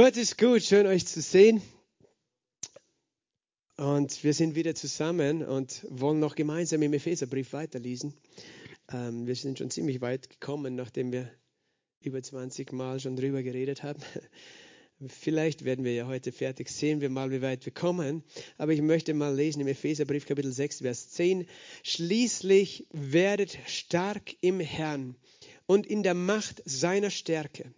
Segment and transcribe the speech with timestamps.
[0.00, 1.60] Gott ist gut, schön euch zu sehen.
[3.76, 8.14] Und wir sind wieder zusammen und wollen noch gemeinsam im Epheserbrief weiterlesen.
[8.92, 11.28] Ähm, wir sind schon ziemlich weit gekommen, nachdem wir
[12.00, 14.00] über 20 Mal schon drüber geredet haben.
[15.08, 16.68] Vielleicht werden wir ja heute fertig.
[16.68, 18.22] Sehen wir mal, wie weit wir kommen.
[18.56, 21.44] Aber ich möchte mal lesen im Epheserbrief Kapitel 6, Vers 10.
[21.82, 25.16] Schließlich werdet stark im Herrn
[25.66, 27.74] und in der Macht seiner Stärke.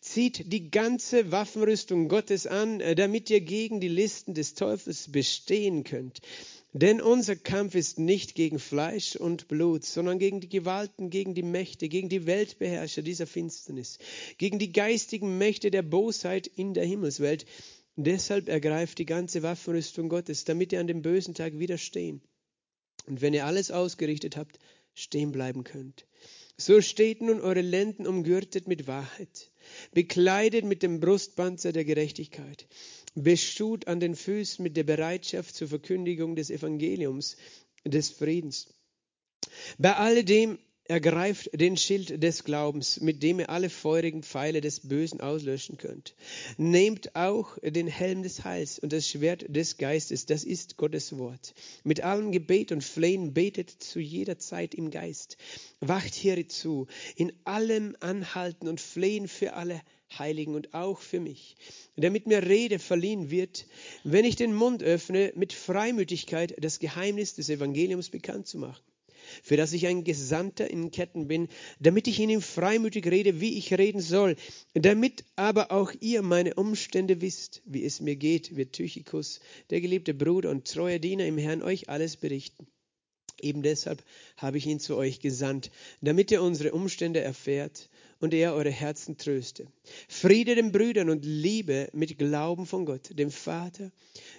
[0.00, 5.84] Zieht die ganze Waffenrüstung Gottes an, äh, damit ihr gegen die Listen des Teufels bestehen
[5.84, 6.20] könnt.
[6.72, 11.42] Denn unser Kampf ist nicht gegen Fleisch und Blut, sondern gegen die Gewalten, gegen die
[11.42, 13.98] Mächte, gegen die Weltbeherrscher dieser Finsternis,
[14.36, 17.46] gegen die geistigen Mächte der Bosheit in der Himmelswelt.
[17.96, 22.20] Deshalb ergreift die ganze Waffenrüstung Gottes, damit ihr an dem bösen Tag widerstehen.
[23.06, 24.58] Und wenn ihr alles ausgerichtet habt,
[24.94, 26.06] stehen bleiben könnt.
[26.58, 29.50] So steht nun eure Lenden umgürtet mit Wahrheit,
[29.92, 32.66] bekleidet mit dem Brustpanzer der Gerechtigkeit
[33.14, 37.36] beschut an den Füßen mit der Bereitschaft zur Verkündigung des Evangeliums
[37.84, 38.68] des Friedens.
[39.78, 40.58] Bei alledem
[40.88, 46.14] ergreift den Schild des Glaubens, mit dem ihr alle feurigen Pfeile des Bösen auslöschen könnt.
[46.56, 51.54] Nehmt auch den Helm des Heils und das Schwert des Geistes, das ist Gottes Wort.
[51.84, 55.36] Mit allem Gebet und Flehen betet zu jeder Zeit im Geist.
[55.80, 59.80] Wacht hierzu, in allem Anhalten und Flehen für alle
[60.16, 61.56] Heiligen und auch für mich,
[61.96, 63.66] damit mir Rede verliehen wird,
[64.04, 68.82] wenn ich den Mund öffne, mit Freimütigkeit das Geheimnis des Evangeliums bekannt zu machen,
[69.42, 71.48] für das ich ein Gesandter in Ketten bin,
[71.80, 74.36] damit ich Ihnen freimütig rede, wie ich reden soll,
[74.74, 80.14] damit aber auch ihr meine Umstände wisst, wie es mir geht, wird Tychicus, der geliebte
[80.14, 82.66] Bruder und treue Diener im Herrn, euch alles berichten.
[83.40, 84.02] Eben deshalb
[84.36, 87.88] habe ich ihn zu euch gesandt, damit ihr unsere Umstände erfährt
[88.20, 89.66] und er eure Herzen tröste.
[90.08, 93.92] Friede den Brüdern und Liebe mit Glauben von Gott, dem Vater,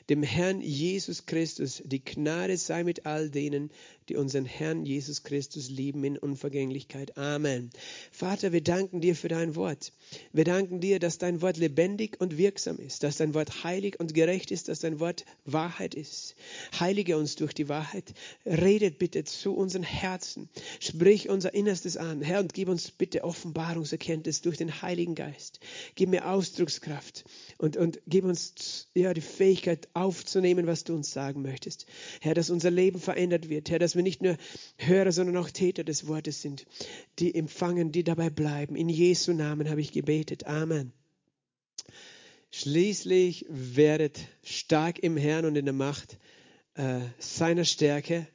[0.09, 1.83] dem Herrn Jesus Christus.
[1.85, 3.69] Die Gnade sei mit all denen,
[4.09, 7.15] die unseren Herrn Jesus Christus lieben in Unvergänglichkeit.
[7.15, 7.69] Amen.
[8.11, 9.93] Vater, wir danken dir für dein Wort.
[10.33, 14.15] Wir danken dir, dass dein Wort lebendig und wirksam ist, dass dein Wort heilig und
[14.15, 16.35] gerecht ist, dass dein Wort Wahrheit ist.
[16.79, 18.13] Heilige uns durch die Wahrheit.
[18.45, 20.49] Redet bitte zu unseren Herzen.
[20.79, 22.21] Sprich unser Innerstes an.
[22.21, 25.59] Herr, und gib uns bitte Offenbarungserkenntnis durch den Heiligen Geist.
[25.93, 27.25] Gib mir Ausdruckskraft
[27.59, 31.85] und, und gib uns ja, die Fähigkeit aufzunehmen, was du uns sagen möchtest.
[32.21, 33.69] Herr, dass unser Leben verändert wird.
[33.69, 34.37] Herr, dass wir nicht nur
[34.77, 36.65] Hörer, sondern auch Täter des Wortes sind,
[37.19, 38.77] die empfangen, die dabei bleiben.
[38.77, 40.47] In Jesu Namen habe ich gebetet.
[40.47, 40.93] Amen.
[42.49, 46.17] Schließlich werdet stark im Herrn und in der Macht
[46.75, 48.25] äh, seiner Stärke.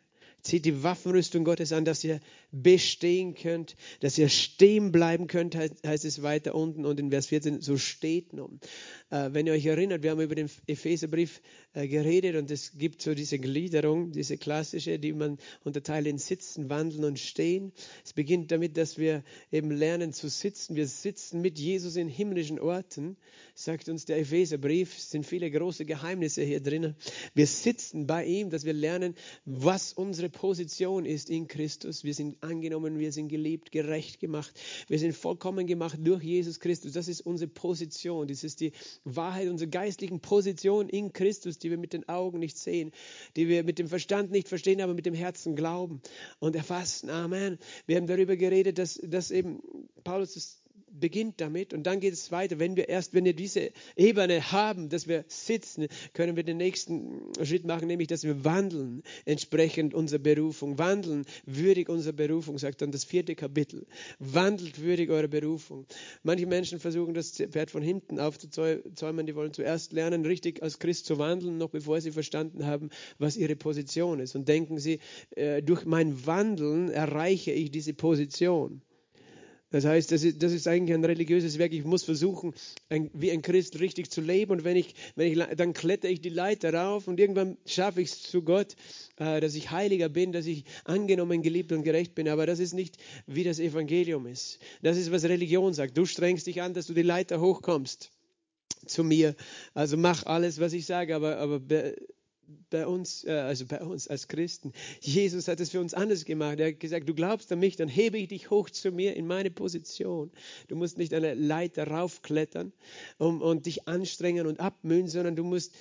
[0.42, 2.20] Zieht die Waffenrüstung Gottes an, dass ihr
[2.54, 7.60] bestehen könnt, dass ihr stehen bleiben könnt, heißt, es weiter unten und in Vers 14,
[7.60, 8.60] so steht nun.
[9.10, 13.03] Äh, wenn ihr euch erinnert, wir haben über den Epheserbrief äh, geredet und es gibt
[13.03, 17.72] so diese Gliederung, diese klassische, die man unterteilt in Sitzen, Wandeln und Stehen.
[18.04, 20.76] Es beginnt damit, dass wir eben lernen zu sitzen.
[20.76, 23.16] Wir sitzen mit Jesus in himmlischen Orten,
[23.54, 24.97] sagt uns der Epheserbrief.
[24.97, 26.94] Es sind viele große Geheimnisse hier drinnen.
[27.34, 29.14] Wir sitzen bei ihm, dass wir lernen,
[29.44, 32.04] was unsere Position ist in Christus.
[32.04, 34.53] Wir sind angenommen, wir sind geliebt, gerecht gemacht.
[34.88, 36.93] Wir sind vollkommen gemacht durch Jesus Christus.
[36.93, 38.28] Das ist unsere Position.
[38.28, 38.72] Das ist die
[39.05, 42.93] Wahrheit unserer geistlichen Position in Christus, die wir mit den Augen nicht sehen,
[43.37, 46.00] die wir mit dem Verstand nicht verstehen, aber mit dem Herzen glauben
[46.38, 47.10] und erfassen.
[47.10, 47.59] Amen.
[47.87, 49.62] Wir haben darüber geredet, dass, dass eben
[50.05, 50.63] Paulus das
[50.99, 52.59] beginnt damit und dann geht es weiter.
[52.59, 57.22] Wenn wir erst, wenn wir diese Ebene haben, dass wir sitzen, können wir den nächsten
[57.43, 60.78] Schritt machen, nämlich, dass wir wandeln entsprechend unserer Berufung.
[60.78, 63.87] Wandeln würdig unserer Berufung, sagt dann das vierte Kapitel.
[64.19, 65.87] Wandelt würdig eure Berufung.
[66.22, 69.26] Manche Menschen versuchen, das Pferd von hinten aufzuzäumen.
[69.26, 73.37] Die wollen zuerst lernen, richtig als Christ zu wandeln, noch bevor sie verstanden haben, was
[73.37, 74.34] ihre Position ist.
[74.34, 75.00] Und denken sie,
[75.31, 78.82] äh, durch mein Wandeln erreiche ich diese Position.
[79.74, 81.72] Das heißt, das ist, das ist eigentlich ein religiöses Werk.
[81.72, 82.54] Ich muss versuchen,
[82.90, 84.52] ein, wie ein Christ richtig zu leben.
[84.52, 88.12] Und wenn ich, wenn ich, dann klettere ich die Leiter rauf und irgendwann schaffe ich
[88.12, 88.76] es zu Gott,
[89.16, 92.28] äh, dass ich heiliger bin, dass ich angenommen, geliebt und gerecht bin.
[92.28, 94.60] Aber das ist nicht, wie das Evangelium ist.
[94.81, 95.99] Das ist, was Religion sagt.
[95.99, 98.12] Du strengst dich an, dass du die Leiter hochkommst
[98.87, 99.34] zu mir.
[99.75, 101.60] Also mach alles, was ich sage, aber, aber
[102.70, 104.73] bei uns, äh, also bei uns als Christen.
[105.00, 106.61] Jesus hat es für uns anders gemacht.
[106.61, 109.26] Er hat gesagt, du glaubst an mich, dann hebe ich dich hoch zu mir in
[109.26, 110.31] meine Position.
[110.69, 112.73] Du musst nicht eine Leiter raufklettern
[113.19, 115.73] und, und dich anstrengen und abmühen, sondern du musst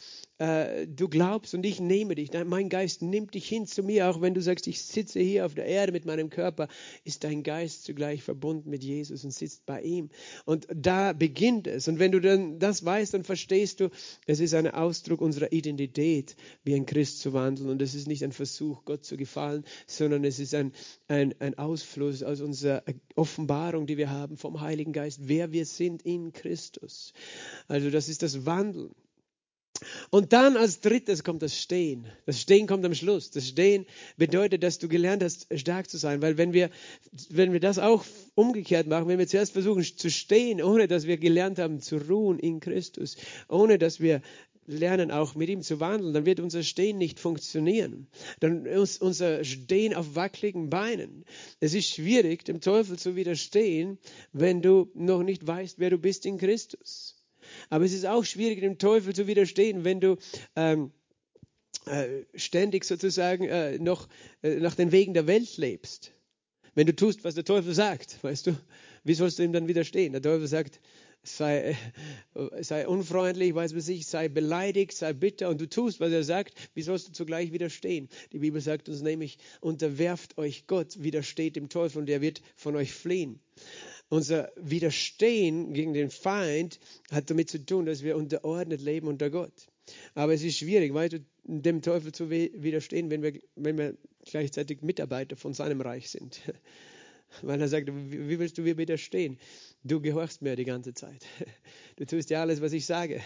[0.44, 4.20] äh, du glaubst und ich nehme dich, mein Geist nimmt dich hin zu mir, auch
[4.20, 6.68] wenn du sagst, ich sitze hier auf der Erde mit meinem Körper,
[7.06, 10.10] ist dein Geist zugleich verbunden mit Jesus und sitzt bei ihm.
[10.44, 11.88] Und da beginnt es.
[11.88, 13.90] Und wenn du dann das weißt, dann verstehst du,
[14.28, 16.36] es ist ein Ausdruck unserer Identität,
[16.66, 17.70] wie ein Christ zu wandeln.
[17.70, 20.74] Und es ist nicht ein Versuch, Gott zu gefallen, sondern es ist ein,
[21.08, 22.84] ein, ein Ausfluss aus unserer
[23.16, 27.14] Offenbarung, die wir haben vom Heiligen Geist, wer wir sind in Christus.
[27.70, 28.94] Also das ist das Wandeln.
[30.10, 32.06] Und dann als drittes kommt das Stehen.
[32.26, 33.32] Das Stehen kommt am Schluss.
[33.32, 33.86] Das Stehen
[34.18, 36.22] bedeutet, dass du gelernt hast, stark zu sein.
[36.22, 36.70] Weil wenn wir,
[37.30, 41.18] wenn wir das auch umgekehrt machen, wenn wir zuerst versuchen zu stehen, ohne dass wir
[41.18, 44.22] gelernt haben zu ruhen in Christus, ohne dass wir
[44.66, 48.08] lernen auch mit ihm zu wandeln, dann wird unser Stehen nicht funktionieren.
[48.40, 51.26] Dann ist unser Stehen auf wackeligen Beinen.
[51.60, 53.98] Es ist schwierig, dem Teufel zu widerstehen,
[54.32, 57.16] wenn du noch nicht weißt, wer du bist in Christus.
[57.70, 60.18] Aber es ist auch schwierig, dem Teufel zu widerstehen, wenn du
[60.56, 60.92] ähm,
[61.86, 64.08] äh, ständig sozusagen äh, noch
[64.42, 66.14] äh, nach den Wegen der Welt lebst.
[66.76, 68.58] Wenn du tust, was der Teufel sagt, weißt du,
[69.04, 70.14] wie sollst du ihm dann widerstehen?
[70.14, 70.80] Der Teufel sagt,
[71.24, 71.78] sei,
[72.36, 76.24] äh, sei unfreundlich, weiß was ich, sei beleidigt, sei bitter und du tust, was er
[76.24, 78.10] sagt, wie sollst du zugleich widerstehen?
[78.32, 82.76] Die Bibel sagt uns nämlich, unterwerft euch Gott, widersteht dem Teufel und er wird von
[82.76, 83.40] euch fliehen.
[84.14, 86.80] Unser Widerstehen gegen den Feind
[87.10, 89.68] hat damit zu tun, dass wir unterordnet leben unter Gott.
[90.14, 95.36] Aber es ist schwierig, weißt dem Teufel zu widerstehen, wenn wir, wenn wir gleichzeitig Mitarbeiter
[95.36, 96.40] von seinem Reich sind.
[97.42, 99.40] Weil er sagt, wie willst du mir widerstehen?
[99.86, 101.26] Du gehorchst mir die ganze Zeit.
[101.96, 103.22] Du tust ja alles, was ich sage.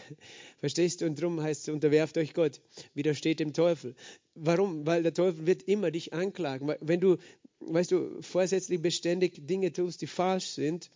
[0.57, 1.06] Verstehst du?
[1.06, 2.59] Und darum heißt es, unterwerft euch Gott.
[2.95, 3.95] Widersteht dem Teufel.
[4.36, 4.86] Warum?
[4.86, 6.75] Weil der Teufel wird immer dich anklagen.
[6.81, 7.15] Wenn du,
[7.62, 10.92] weißt du, vorsätzlich beständig Dinge tust, die falsch sind,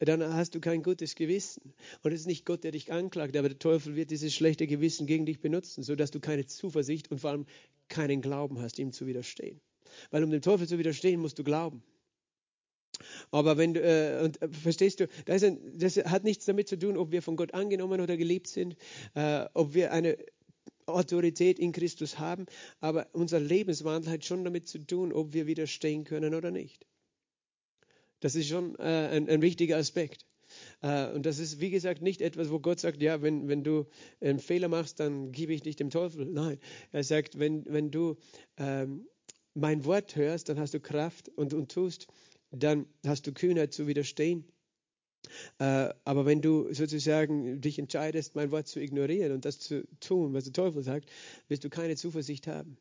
[0.00, 1.74] dann hast du kein gutes Gewissen.
[2.02, 5.06] Und es ist nicht Gott, der dich anklagt, aber der Teufel wird dieses schlechte Gewissen
[5.06, 7.46] gegen dich benutzen, sodass du keine Zuversicht und vor allem
[7.88, 9.60] keinen Glauben hast, ihm zu widerstehen.
[10.10, 11.84] Weil um dem Teufel zu widerstehen, musst du glauben.
[13.30, 16.78] Aber wenn du, äh, und, äh, verstehst du, das, ein, das, hat nichts damit zu
[16.78, 18.76] tun, ob wir von Gott angenommen oder geliebt sind,
[19.14, 20.16] äh, ob wir eine
[20.86, 22.46] Autorität in Christus haben,
[22.80, 26.86] aber unser Lebenswandel hat schon damit zu tun, ob wir widerstehen können oder nicht.
[28.20, 30.26] Das ist schon äh, ein, ein, wichtiger Aspekt.
[30.80, 33.86] Äh, und das ist, wie gesagt, nicht etwas, wo Gott sagt, ja, wenn, wenn du
[34.20, 36.26] einen Fehler machst, dann gebe ich dich dem Teufel.
[36.26, 36.58] Nein,
[36.92, 38.16] er sagt, wenn, wenn du
[38.56, 39.06] ähm,
[39.54, 42.06] mein Wort hörst, dann hast du Kraft und, und tust,
[42.52, 44.44] dann hast du Kühnheit zu widerstehen.
[45.58, 50.34] Äh, aber wenn du sozusagen dich entscheidest, mein Wort zu ignorieren und das zu tun,
[50.34, 51.10] was der Teufel sagt,
[51.48, 52.76] wirst du keine Zuversicht haben.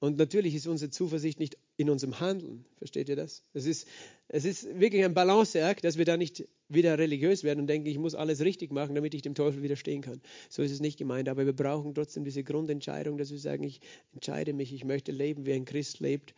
[0.00, 2.64] Und natürlich ist unsere Zuversicht nicht in unserem Handeln.
[2.78, 3.44] Versteht ihr das?
[3.52, 3.86] Es ist,
[4.28, 7.98] es ist wirklich ein Balanceakt, dass wir da nicht wieder religiös werden und denken, ich
[7.98, 10.22] muss alles richtig machen, damit ich dem Teufel widerstehen kann.
[10.48, 11.28] So ist es nicht gemeint.
[11.28, 13.82] Aber wir brauchen trotzdem diese Grundentscheidung, dass wir sagen, ich
[14.14, 16.34] entscheide mich, ich möchte leben, wie ein Christ lebt.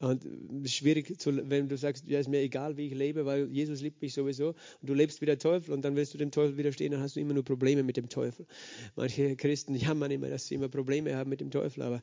[0.00, 3.24] Und es ist schwierig, zu, wenn du sagst, ja, ist mir egal, wie ich lebe,
[3.24, 4.48] weil Jesus liebt mich sowieso.
[4.80, 7.14] Und du lebst wie der Teufel und dann willst du dem Teufel widerstehen, dann hast
[7.14, 8.46] du immer nur Probleme mit dem Teufel.
[8.96, 12.02] Manche Christen jammern immer, dass sie immer Probleme haben mit dem Teufel, aber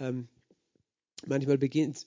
[0.00, 0.26] ähm,
[1.26, 2.06] manchmal beginnt,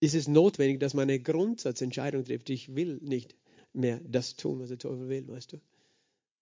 [0.00, 2.50] ist es notwendig, dass man eine Grundsatzentscheidung trifft.
[2.50, 3.36] Ich will nicht
[3.72, 5.60] mehr das tun, was der Teufel will, weißt du.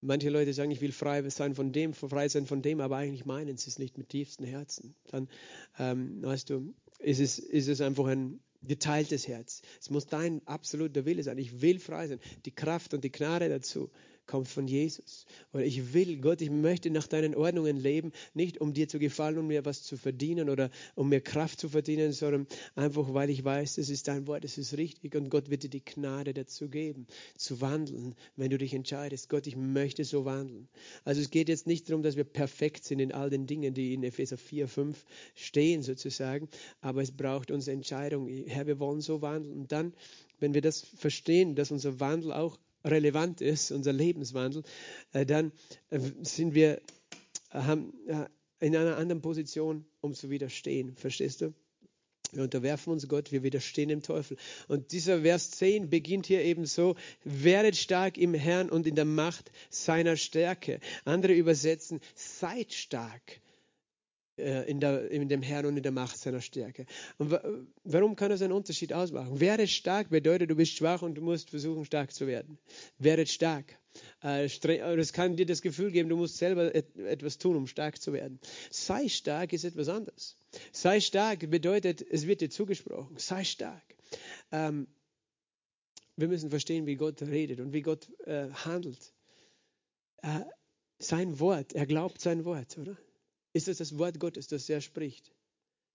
[0.02, 3.26] Manche Leute sagen, ich will frei sein von dem, frei sein von dem, aber eigentlich
[3.26, 4.94] meinen sie es nicht mit tiefstem Herzen.
[5.10, 5.28] Dann,
[5.78, 9.60] ähm, weißt du, ist es, ist es einfach ein geteiltes Herz.
[9.78, 11.36] Es muss dein absoluter Wille sein.
[11.36, 12.20] Ich will frei sein.
[12.46, 13.90] Die Kraft und die Gnade dazu
[14.30, 15.26] kommt von Jesus.
[15.52, 19.38] Oder ich will, Gott, ich möchte nach deinen Ordnungen leben, nicht um dir zu gefallen,
[19.38, 22.46] um mir was zu verdienen oder um mir Kraft zu verdienen, sondern
[22.76, 25.68] einfach, weil ich weiß, es ist dein Wort, es ist richtig und Gott wird dir
[25.68, 29.28] die Gnade dazu geben, zu wandeln, wenn du dich entscheidest.
[29.28, 30.68] Gott, ich möchte so wandeln.
[31.04, 33.94] Also es geht jetzt nicht darum, dass wir perfekt sind in all den Dingen, die
[33.94, 36.48] in Epheser 4, 5 stehen sozusagen,
[36.80, 38.28] aber es braucht unsere Entscheidung.
[38.46, 39.58] Herr, wir wollen so wandeln.
[39.58, 39.92] Und dann,
[40.38, 44.62] wenn wir das verstehen, dass unser Wandel auch relevant ist, unser Lebenswandel,
[45.12, 45.52] äh, dann
[45.90, 46.80] äh, sind wir
[47.50, 47.92] haben,
[48.60, 50.94] in einer anderen Position, um zu widerstehen.
[50.94, 51.52] Verstehst du?
[52.32, 54.36] Wir unterwerfen uns Gott, wir widerstehen dem Teufel.
[54.68, 56.94] Und dieser Vers 10 beginnt hier eben so,
[57.24, 60.78] werdet stark im Herrn und in der Macht seiner Stärke.
[61.04, 63.49] Andere übersetzen, seid stark äh,
[64.40, 66.86] in, der, in dem Herrn und in der Macht seiner Stärke.
[67.18, 67.38] Und
[67.84, 69.40] warum kann das einen Unterschied ausmachen?
[69.40, 72.58] Werde stark bedeutet, du bist schwach und du musst versuchen, stark zu werden.
[72.98, 73.78] Werde stark.
[74.22, 74.48] Äh,
[74.96, 78.38] das kann dir das Gefühl geben, du musst selber etwas tun, um stark zu werden.
[78.70, 80.36] Sei stark ist etwas anderes.
[80.72, 83.16] Sei stark bedeutet, es wird dir zugesprochen.
[83.18, 83.82] Sei stark.
[84.52, 84.86] Ähm,
[86.16, 89.12] wir müssen verstehen, wie Gott redet und wie Gott äh, handelt.
[90.22, 90.40] Äh,
[90.98, 92.96] sein Wort, er glaubt sein Wort, oder?
[93.52, 95.32] Ist das das Wort Gottes, das er spricht.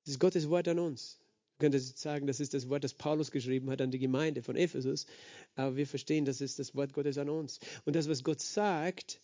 [0.03, 1.19] Das ist Gottes Wort an uns.
[1.57, 4.55] Man könnte sagen, das ist das Wort, das Paulus geschrieben hat an die Gemeinde von
[4.55, 5.05] Ephesus.
[5.55, 7.59] Aber wir verstehen, das ist das Wort Gottes an uns.
[7.85, 9.21] Und das, was Gott sagt,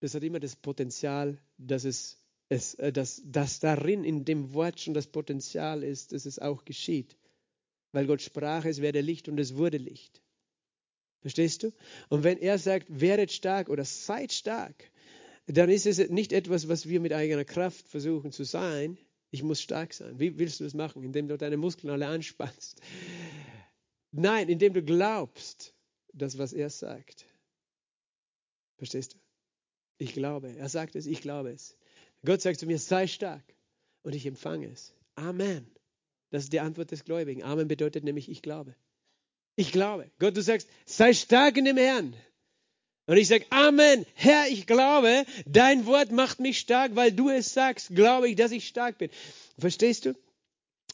[0.00, 4.80] das hat immer das Potenzial, dass es, es äh, dass, dass darin in dem Wort
[4.80, 7.16] schon das Potenzial ist, dass es auch geschieht.
[7.92, 10.20] Weil Gott sprach, es werde Licht und es wurde Licht.
[11.20, 11.72] Verstehst du?
[12.10, 14.90] Und wenn er sagt, werdet stark oder seid stark,
[15.56, 18.98] dann ist es nicht etwas, was wir mit eigener Kraft versuchen zu sein.
[19.30, 20.18] Ich muss stark sein.
[20.18, 21.02] Wie willst du das machen?
[21.02, 22.80] Indem du deine Muskeln alle anspannst.
[24.10, 25.74] Nein, indem du glaubst,
[26.12, 27.26] das, was er sagt.
[28.76, 29.18] Verstehst du?
[29.98, 30.54] Ich glaube.
[30.56, 31.76] Er sagt es, ich glaube es.
[32.24, 33.44] Gott sagt zu mir, sei stark.
[34.02, 34.94] Und ich empfange es.
[35.14, 35.66] Amen.
[36.30, 37.42] Das ist die Antwort des Gläubigen.
[37.42, 38.74] Amen bedeutet nämlich, ich glaube.
[39.56, 40.10] Ich glaube.
[40.18, 42.14] Gott, du sagst, sei stark in dem Herrn.
[43.08, 47.54] Und ich sage, Amen, Herr, ich glaube, dein Wort macht mich stark, weil du es
[47.54, 49.08] sagst, glaube ich, dass ich stark bin.
[49.58, 50.14] Verstehst du?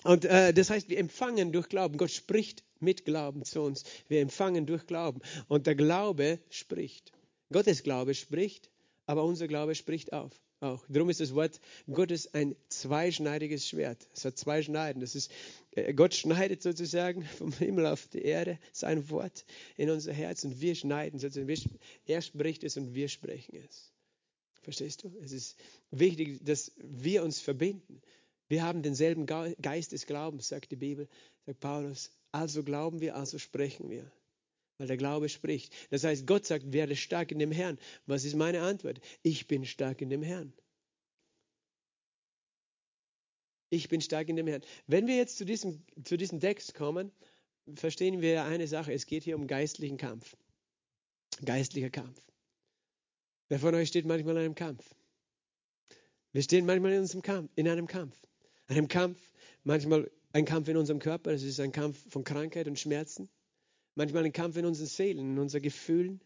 [0.05, 1.97] Und äh, das heißt, wir empfangen durch Glauben.
[1.97, 3.83] Gott spricht mit Glauben zu uns.
[4.07, 5.23] Wir empfangen durch Glauben.
[5.49, 7.11] Und der Glaube spricht.
[7.53, 8.71] Gottes Glaube spricht,
[9.07, 10.31] aber unser Glaube spricht auf
[10.61, 10.85] auch.
[10.89, 14.09] Darum ist das Wort Gottes ein zweischneidiges Schwert.
[14.13, 15.01] Es hat zwei Schneiden.
[15.01, 15.31] Das ist,
[15.73, 19.45] äh, Gott schneidet sozusagen vom Himmel auf die Erde sein Wort
[19.77, 21.79] in unser Herz und wir schneiden sozusagen.
[22.07, 23.93] Er spricht es und wir sprechen es.
[24.63, 25.13] Verstehst du?
[25.23, 25.57] Es ist
[25.91, 28.01] wichtig, dass wir uns verbinden.
[28.49, 31.09] Wir haben denselben Geist des Glaubens, sagt die Bibel,
[31.45, 32.11] sagt Paulus.
[32.33, 34.11] Also glauben wir, also sprechen wir
[34.79, 35.75] weil der Glaube spricht.
[35.91, 37.79] Das heißt, Gott sagt, werde stark in dem Herrn.
[38.07, 39.01] Was ist meine Antwort?
[39.23, 40.53] Ich bin stark in dem Herrn.
[43.71, 44.63] Ich bin stark in dem Herrn.
[44.87, 47.11] Wenn wir jetzt zu diesem, zu diesem Text kommen,
[47.75, 48.93] verstehen wir eine Sache.
[48.93, 50.37] Es geht hier um geistlichen Kampf.
[51.45, 52.21] Geistlicher Kampf.
[53.49, 54.95] Wer von euch steht manchmal in einem Kampf?
[56.33, 58.17] Wir stehen manchmal in, unserem Kampf, in einem Kampf.
[58.67, 59.31] Einem Kampf,
[59.63, 63.29] manchmal ein Kampf in unserem Körper, das ist ein Kampf von Krankheit und Schmerzen
[63.95, 66.21] manchmal ein Kampf in unseren Seelen, in unseren Gefühlen.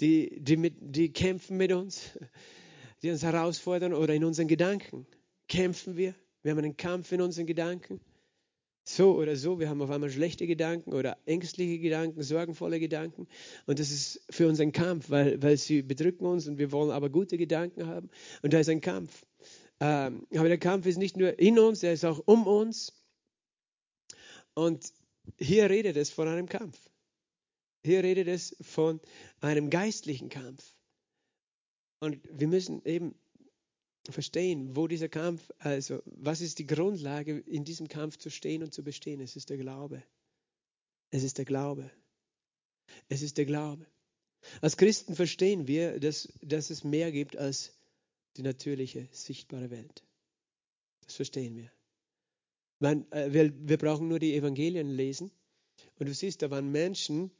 [0.00, 2.18] Die, die, mit, die kämpfen mit uns,
[3.02, 5.06] die uns herausfordern oder in unseren Gedanken
[5.48, 6.14] kämpfen wir.
[6.42, 8.00] Wir haben einen Kampf in unseren Gedanken.
[8.86, 13.26] So oder so, wir haben auf einmal schlechte Gedanken oder ängstliche Gedanken, sorgenvolle Gedanken.
[13.66, 16.90] Und das ist für uns ein Kampf, weil, weil sie bedrücken uns und wir wollen
[16.90, 18.10] aber gute Gedanken haben.
[18.42, 19.24] Und da ist ein Kampf.
[19.80, 22.92] Ähm, aber der Kampf ist nicht nur in uns, er ist auch um uns.
[24.52, 24.92] Und
[25.38, 26.78] hier redet es von einem Kampf.
[27.82, 29.00] Hier redet es von
[29.40, 30.74] einem geistlichen Kampf.
[32.00, 33.14] Und wir müssen eben
[34.10, 38.72] verstehen, wo dieser Kampf, also was ist die Grundlage, in diesem Kampf zu stehen und
[38.72, 39.20] zu bestehen?
[39.20, 40.02] Es ist der Glaube.
[41.10, 41.90] Es ist der Glaube.
[43.08, 43.86] Es ist der Glaube.
[44.60, 47.72] Als Christen verstehen wir, dass, dass es mehr gibt als
[48.36, 50.04] die natürliche, sichtbare Welt.
[51.06, 51.70] Das verstehen wir.
[52.78, 55.30] Man, äh, wir, wir brauchen nur die Evangelien lesen.
[55.98, 57.30] Und du siehst, da waren Menschen,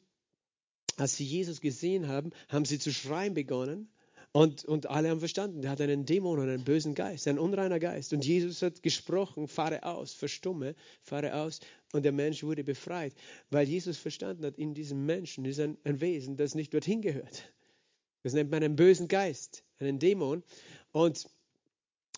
[0.96, 3.88] als sie Jesus gesehen haben, haben sie zu schreien begonnen.
[4.36, 7.78] Und, und alle haben verstanden, der hat einen Dämon und einen bösen Geist, einen unreiner
[7.78, 8.12] Geist.
[8.12, 11.60] Und Jesus hat gesprochen, fahre aus, verstumme, fahre aus.
[11.92, 13.14] Und der Mensch wurde befreit,
[13.50, 17.52] weil Jesus verstanden hat, in diesem Menschen ist ein, ein Wesen, das nicht dorthin gehört.
[18.24, 20.42] Das nennt man einen bösen Geist, einen Dämon.
[20.90, 21.28] Und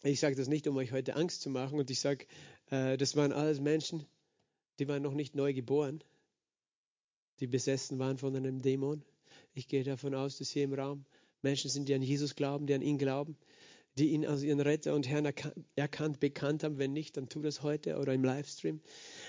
[0.02, 1.78] ich sage das nicht, um euch heute Angst zu machen.
[1.78, 2.26] Und ich sage,
[2.70, 4.06] das waren alles Menschen,
[4.78, 6.02] die waren noch nicht neu geboren,
[7.40, 9.04] die besessen waren von einem Dämon.
[9.54, 11.04] Ich gehe davon aus, dass hier im Raum
[11.42, 13.36] Menschen sind, die an Jesus glauben, die an ihn glauben,
[13.98, 15.32] die ihn als ihren Retter und Herrn
[15.76, 16.78] erkannt, bekannt haben.
[16.78, 18.80] Wenn nicht, dann tu das heute oder im Livestream.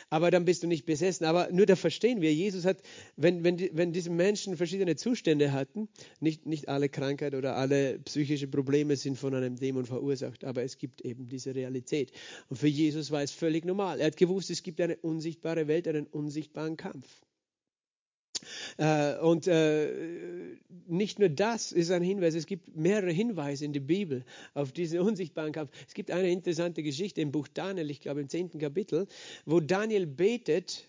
[0.09, 1.25] Aber dann bist du nicht besessen.
[1.25, 2.77] Aber nur da verstehen wir, Jesus hat,
[3.15, 8.47] wenn, wenn, wenn diese Menschen verschiedene Zustände hatten, nicht, nicht alle Krankheit oder alle psychische
[8.47, 12.11] Probleme sind von einem Dämon verursacht, aber es gibt eben diese Realität.
[12.49, 13.99] Und für Jesus war es völlig normal.
[13.99, 17.07] Er hat gewusst, es gibt eine unsichtbare Welt, einen unsichtbaren Kampf.
[18.77, 23.79] Äh, und äh, nicht nur das ist ein Hinweis, es gibt mehrere Hinweise in der
[23.81, 25.71] Bibel auf diesen unsichtbaren Kampf.
[25.87, 29.07] Es gibt eine interessante Geschichte im Buch Daniel, ich glaube im zehnten Kapitel,
[29.45, 30.85] wo Daniel betet,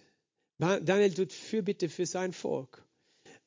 [0.59, 2.85] Daniel tut Fürbitte für sein Volk.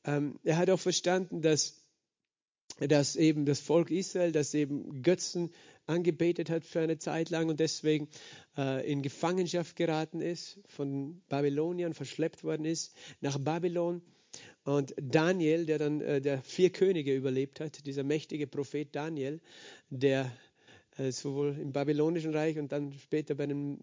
[0.04, 1.81] Ähm, er hat auch verstanden, dass,
[2.78, 5.50] dass eben das Volk Israel, das eben Götzen
[5.86, 8.08] angebetet hat für eine Zeit lang und deswegen
[8.56, 14.02] äh, in Gefangenschaft geraten ist, von Babyloniern verschleppt worden ist nach Babylon.
[14.64, 19.40] Und Daniel, der dann äh, der vier Könige überlebt hat, dieser mächtige Prophet Daniel,
[19.90, 20.30] der
[20.98, 23.80] äh, sowohl im babylonischen Reich und dann später bei dem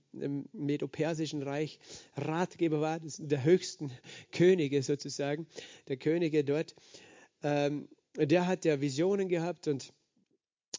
[0.54, 1.80] Medo-Persischen Reich
[2.16, 3.92] Ratgeber war, der höchsten
[4.32, 5.48] Könige sozusagen,
[5.88, 6.76] der Könige dort.
[7.44, 7.88] Ähm,
[8.26, 9.94] der hat ja Visionen gehabt und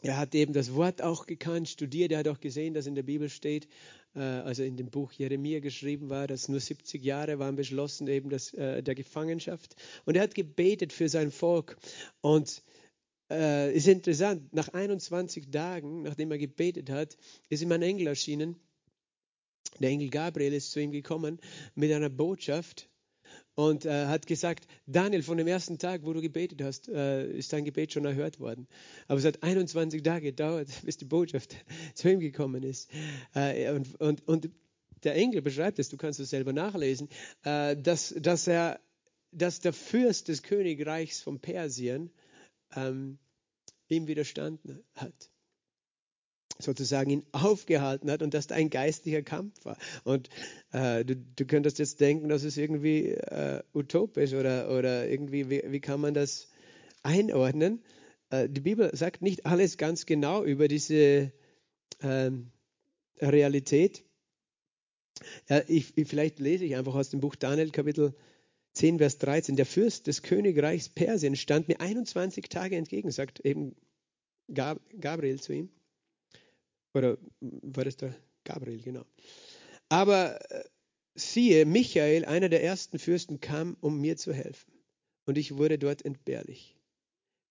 [0.03, 2.13] er hat eben das Wort auch gekannt, studiert.
[2.13, 3.69] Er hat auch gesehen, dass in der Bibel steht,
[4.15, 8.31] äh, also in dem Buch Jeremia geschrieben war, dass nur 70 Jahre waren beschlossen eben
[8.31, 9.77] das, äh, der Gefangenschaft.
[10.05, 11.77] Und er hat gebetet für sein Volk.
[12.21, 12.63] Und
[13.31, 17.17] äh, ist interessant, nach 21 Tagen, nachdem er gebetet hat,
[17.49, 18.57] ist ihm ein Engel erschienen.
[19.79, 21.39] Der Engel Gabriel ist zu ihm gekommen
[21.75, 22.90] mit einer Botschaft
[23.55, 27.53] und äh, hat gesagt, Daniel, von dem ersten Tag, wo du gebetet hast, äh, ist
[27.53, 28.67] dein Gebet schon erhört worden.
[29.09, 31.57] Aber es hat 21 Tage gedauert, bis die Botschaft
[31.95, 32.91] zu ihm gekommen ist.
[33.35, 34.51] Äh, und, und, und
[35.03, 37.09] der Engel beschreibt es, du kannst es selber nachlesen,
[37.45, 38.81] äh, dass, dass, er,
[39.33, 42.11] dass der Fürst des Königreichs von Persien
[42.75, 43.19] ähm,
[43.89, 45.31] ihm widerstanden hat
[46.61, 49.77] sozusagen ihn aufgehalten hat und dass da ein geistlicher Kampf war.
[50.05, 50.29] Und
[50.73, 55.63] äh, du, du, könntest jetzt denken, das ist irgendwie äh, utopisch oder, oder irgendwie, wie,
[55.67, 56.49] wie, kann man das
[57.03, 57.83] einordnen?
[58.31, 61.33] Äh, die Bibel sagt nicht alles ganz genau über diese
[62.03, 62.51] ähm,
[63.21, 64.05] Realität.
[65.67, 68.15] Ich, ich, vielleicht lese ich einfach aus dem Buch Daniel Kapitel
[68.73, 69.57] 10, Vers 13.
[69.57, 73.77] Der Fürst des Königreichs Persien stand mir 21 Tage entgegen, sagt eben
[74.49, 75.71] Gabriel zu ihm.
[76.95, 79.05] Oder war das der Gabriel, genau.
[79.89, 80.65] Aber äh,
[81.15, 84.73] siehe, Michael, einer der ersten Fürsten, kam, um mir zu helfen.
[85.27, 86.77] Und ich wurde dort entbehrlich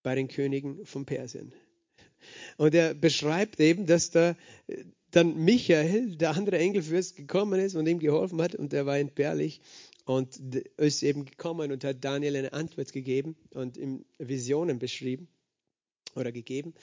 [0.04, 1.54] bei den Königen von Persien.
[2.58, 4.36] Und er beschreibt eben, dass da
[4.68, 8.98] äh, dann Michael, der andere Engelfürst, gekommen ist und ihm geholfen hat und er war
[8.98, 9.62] entbehrlich
[10.06, 10.38] und
[10.78, 15.28] ist eben gekommen und hat Daniel eine Antwort gegeben und ihm Visionen beschrieben
[16.16, 16.74] oder gegeben.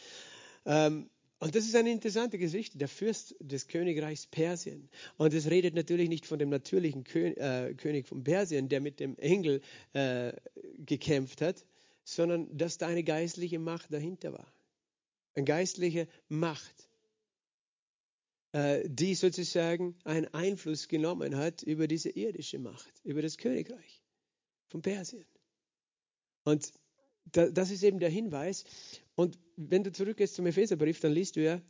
[0.64, 1.08] Ähm,
[1.38, 4.88] und das ist eine interessante Geschichte, der Fürst des Königreichs Persien.
[5.18, 9.00] Und es redet natürlich nicht von dem natürlichen König, äh, König von Persien, der mit
[9.00, 9.60] dem Engel
[9.92, 10.32] äh,
[10.78, 11.66] gekämpft hat,
[12.04, 14.50] sondern dass da eine geistliche Macht dahinter war.
[15.34, 16.88] Eine geistliche Macht,
[18.52, 24.02] äh, die sozusagen einen Einfluss genommen hat über diese irdische Macht, über das Königreich
[24.68, 25.26] von Persien.
[26.44, 26.72] Und
[27.32, 28.64] das ist eben der Hinweis.
[29.14, 31.60] Und wenn du zurückgehst zum Epheserbrief, dann liest du ja,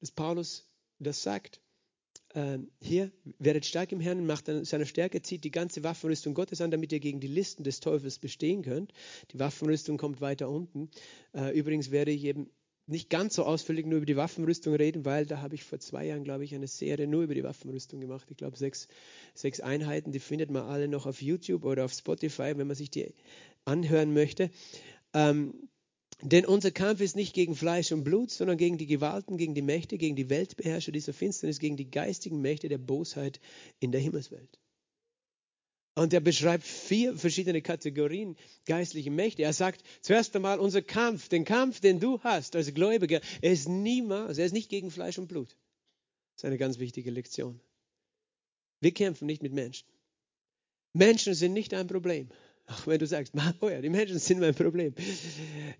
[0.00, 0.68] dass Paulus
[0.98, 1.60] das sagt.
[2.34, 6.60] Äh, hier, werdet stark im Herrn, macht an seiner Stärke, zieht die ganze Waffenrüstung Gottes
[6.60, 8.92] an, damit ihr gegen die Listen des Teufels bestehen könnt.
[9.32, 10.90] Die Waffenrüstung kommt weiter unten.
[11.34, 12.50] Äh, übrigens werde ich eben
[12.86, 16.06] nicht ganz so ausführlich nur über die Waffenrüstung reden, weil da habe ich vor zwei
[16.06, 18.28] Jahren, glaube ich, eine Serie nur über die Waffenrüstung gemacht.
[18.30, 18.88] Ich glaube, sechs,
[19.34, 22.90] sechs Einheiten, die findet man alle noch auf YouTube oder auf Spotify, wenn man sich
[22.90, 23.14] die
[23.64, 24.50] anhören möchte.
[25.14, 25.68] Ähm,
[26.22, 29.62] denn unser Kampf ist nicht gegen Fleisch und Blut, sondern gegen die Gewalten, gegen die
[29.62, 33.40] Mächte, gegen die Weltbeherrscher dieser Finsternis, gegen die geistigen Mächte der Bosheit
[33.80, 34.60] in der Himmelswelt.
[35.94, 39.42] Und er beschreibt vier verschiedene Kategorien geistliche Mächte.
[39.42, 43.68] Er sagt zuerst einmal, unser Kampf, den Kampf, den du hast als Gläubiger, er ist
[43.68, 45.48] niemals, er ist nicht gegen Fleisch und Blut.
[45.48, 47.60] Das ist eine ganz wichtige Lektion.
[48.80, 49.86] Wir kämpfen nicht mit Menschen.
[50.94, 52.30] Menschen sind nicht ein Problem.
[52.66, 54.94] Auch wenn du sagst, oh ja, die Menschen sind mein Problem.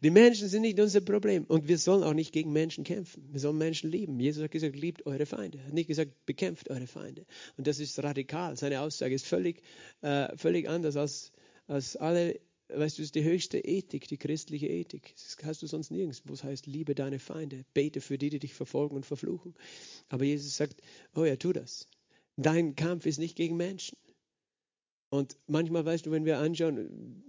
[0.03, 1.45] Die Menschen sind nicht unser Problem.
[1.45, 3.29] Und wir sollen auch nicht gegen Menschen kämpfen.
[3.31, 4.18] Wir sollen Menschen lieben.
[4.18, 5.59] Jesus hat gesagt, liebt eure Feinde.
[5.59, 7.25] Er hat nicht gesagt, bekämpft eure Feinde.
[7.57, 8.57] Und das ist radikal.
[8.57, 9.62] Seine Aussage ist völlig,
[10.01, 11.31] äh, völlig anders als,
[11.68, 15.14] als alle, weißt du, ist die höchste Ethik, die christliche Ethik.
[15.14, 17.64] Das hast du sonst nirgends, wo es heißt, liebe deine Feinde.
[17.75, 19.55] Bete für die, die dich verfolgen und verfluchen.
[20.09, 20.83] Aber Jesus sagt,
[21.14, 21.87] oh ja, tu das.
[22.37, 23.97] Dein Kampf ist nicht gegen Menschen.
[25.12, 27.22] Und manchmal, weißt du, wenn wir anschauen,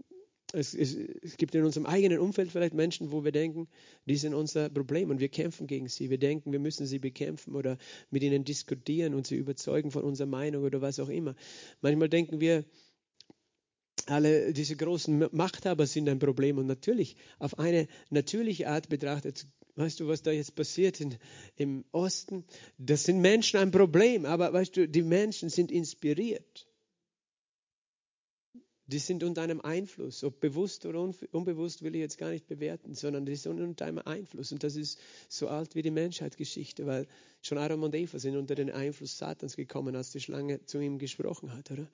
[0.54, 3.68] es, es, es, gibt in unserem eigenen Umfeld vielleicht Menschen, wo wir denken,
[4.06, 6.10] die sind unser Problem und wir kämpfen gegen sie.
[6.10, 7.78] Wir denken, wir müssen sie bekämpfen oder
[8.10, 11.36] mit ihnen diskutieren und sie überzeugen von unserer Meinung oder was auch immer.
[11.82, 12.64] Manchmal denken wir,
[14.06, 20.00] alle diese großen Machthaber sind ein Problem und natürlich auf eine natürliche Art betrachtet, weißt
[20.00, 21.18] du, was da jetzt passiert in,
[21.58, 22.46] im Osten?
[22.78, 26.66] Das sind Menschen ein Problem, aber weißt du, die Menschen sind inspiriert
[28.94, 31.00] die sind unter einem Einfluss, ob bewusst oder
[31.32, 34.52] unbewusst will ich jetzt gar nicht bewerten, sondern die sind unter einem Einfluss.
[34.52, 37.08] Und das ist so alt wie die Menschheitsgeschichte, weil
[37.42, 41.00] schon Adam und Eva sind unter den Einfluss Satans gekommen, als die Schlange zu ihm
[41.00, 41.88] gesprochen hat, oder?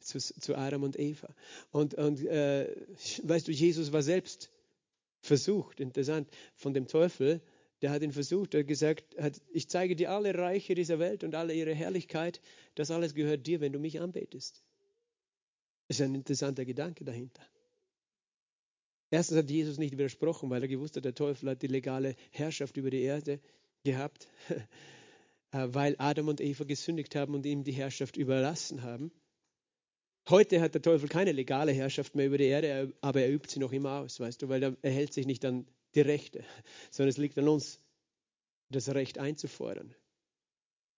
[0.00, 1.28] Zu, zu Adam und Eva.
[1.70, 2.74] Und, und äh,
[3.24, 4.50] weißt du, Jesus war selbst
[5.20, 7.42] versucht, interessant, von dem Teufel,
[7.82, 11.24] der hat ihn versucht, er hat gesagt, hat, ich zeige dir alle Reiche dieser Welt
[11.24, 12.40] und alle ihre Herrlichkeit,
[12.74, 14.64] das alles gehört dir, wenn du mich anbetest.
[15.88, 17.42] Ist ein interessanter Gedanke dahinter.
[19.10, 22.76] Erstens hat Jesus nicht widersprochen, weil er gewusst hat, der Teufel hat die legale Herrschaft
[22.76, 23.40] über die Erde
[23.82, 24.28] gehabt,
[25.52, 29.10] äh, weil Adam und Eva gesündigt haben und ihm die Herrschaft überlassen haben.
[30.28, 33.60] Heute hat der Teufel keine legale Herrschaft mehr über die Erde, aber er übt sie
[33.60, 36.44] noch immer aus, weißt du, weil er hält sich nicht an die Rechte,
[36.90, 37.80] sondern es liegt an uns,
[38.68, 39.94] das Recht einzufordern.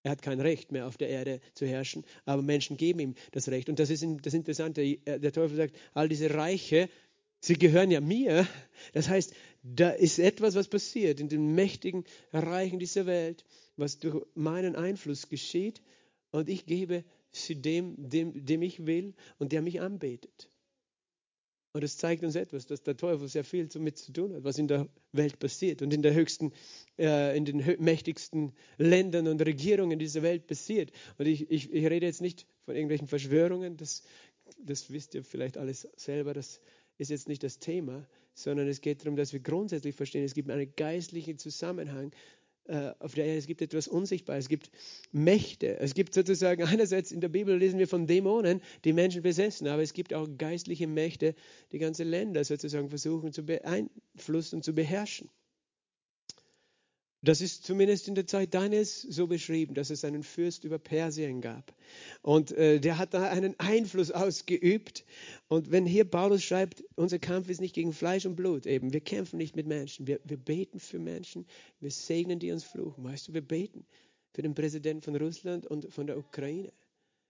[0.02, 3.48] Er hat kein Recht mehr auf der Erde zu herrschen, aber Menschen geben ihm das
[3.48, 3.68] Recht.
[3.68, 4.96] Und das ist das Interessante.
[4.96, 6.88] Der Teufel sagt, all diese Reiche,
[7.40, 8.46] sie gehören ja mir.
[8.92, 13.44] Das heißt, da ist etwas, was passiert in den mächtigen Reichen dieser Welt,
[13.76, 15.82] was durch meinen Einfluss geschieht.
[16.30, 20.50] Und ich gebe sie dem, dem, dem ich will und der mich anbetet.
[21.72, 24.58] Und es zeigt uns etwas, dass der Teufel sehr viel damit zu tun hat, was
[24.58, 26.52] in der Welt passiert und in der höchsten,
[26.98, 30.90] äh, in den mächtigsten Ländern und Regierungen dieser Welt passiert.
[31.18, 34.02] Und ich, ich, ich rede jetzt nicht von irgendwelchen Verschwörungen, das,
[34.58, 36.60] das wisst ihr vielleicht alles selber, das
[36.98, 38.04] ist jetzt nicht das Thema,
[38.34, 42.12] sondern es geht darum, dass wir grundsätzlich verstehen, es gibt einen geistlichen Zusammenhang
[42.98, 44.70] auf der Erde, es gibt etwas Unsichtbares, es gibt
[45.12, 45.78] Mächte.
[45.80, 49.82] Es gibt sozusagen, einerseits in der Bibel lesen wir von Dämonen, die Menschen besessen, aber
[49.82, 51.34] es gibt auch geistliche Mächte,
[51.72, 55.30] die ganze Länder sozusagen versuchen zu beeinflussen und zu beherrschen.
[57.22, 61.42] Das ist zumindest in der Zeit Daniels so beschrieben, dass es einen Fürst über Persien
[61.42, 61.74] gab.
[62.22, 65.04] Und äh, der hat da einen Einfluss ausgeübt.
[65.48, 69.02] Und wenn hier Paulus schreibt, unser Kampf ist nicht gegen Fleisch und Blut, eben, wir
[69.02, 71.46] kämpfen nicht mit Menschen, wir, wir beten für Menschen,
[71.78, 73.04] wir segnen die uns fluchen.
[73.04, 73.84] Weißt du, wir beten
[74.32, 76.72] für den Präsidenten von Russland und von der Ukraine.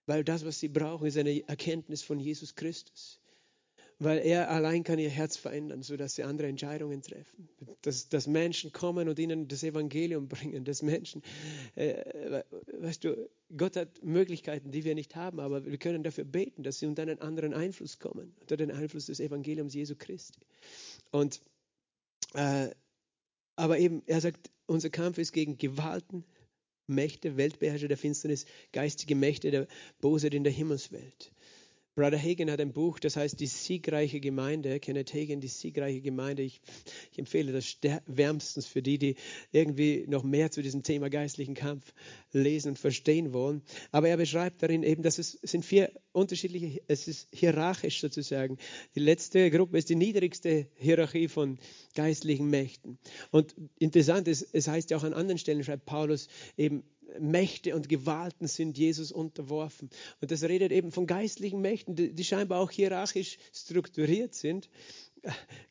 [0.07, 3.19] Weil das, was sie brauchen, ist eine Erkenntnis von Jesus Christus
[4.01, 7.49] weil er allein kann ihr Herz verändern, sodass sie andere Entscheidungen treffen.
[7.83, 11.23] Dass, dass Menschen kommen und ihnen das Evangelium bringen, dass Menschen,
[11.77, 12.43] äh,
[12.79, 16.79] weißt du, Gott hat Möglichkeiten, die wir nicht haben, aber wir können dafür beten, dass
[16.79, 20.41] sie unter einen anderen Einfluss kommen, unter den Einfluss des Evangeliums Jesu Christi.
[21.11, 21.43] Und,
[22.33, 22.71] äh,
[23.57, 26.25] aber eben, er sagt, unser Kampf ist gegen Gewalten,
[26.87, 29.67] Mächte, Weltbeherrscher der Finsternis, geistige Mächte der
[30.01, 31.33] Bosheit in der Himmelswelt.
[31.94, 34.79] Brother Hagen hat ein Buch, das heißt Die siegreiche Gemeinde.
[34.81, 36.42] Kenneth Hagen, Die siegreiche Gemeinde.
[36.42, 36.61] Ich,
[37.12, 37.76] ich empfehle das
[38.07, 39.16] wärmstens für die, die
[39.53, 41.92] irgendwie noch mehr zu diesem Thema geistlichen Kampf
[42.33, 43.62] lesen und verstehen wollen.
[43.90, 48.59] Aber er beschreibt darin eben, dass es sind vier unterschiedliche, es ist hierarchisch sozusagen.
[48.94, 51.59] Die letzte Gruppe ist die niedrigste Hierarchie von
[51.94, 52.98] geistlichen Mächten.
[53.31, 56.85] Und interessant ist, es heißt ja auch an anderen Stellen, schreibt Paulus eben,
[57.18, 59.90] Mächte und Gewalten sind Jesus unterworfen.
[60.20, 64.68] Und das redet eben von geistlichen Mächten, die scheinbar auch hierarchisch strukturiert sind.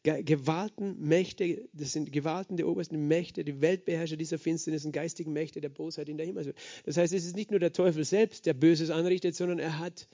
[0.03, 5.59] Gewalten, Mächte, das sind Gewalten der obersten Mächte, die Weltbeherrscher dieser Finsternis und geistigen Mächte
[5.59, 6.53] der Bosheit in der Himmel.
[6.85, 10.07] Das heißt, es ist nicht nur der Teufel selbst, der Böses anrichtet, sondern er hat,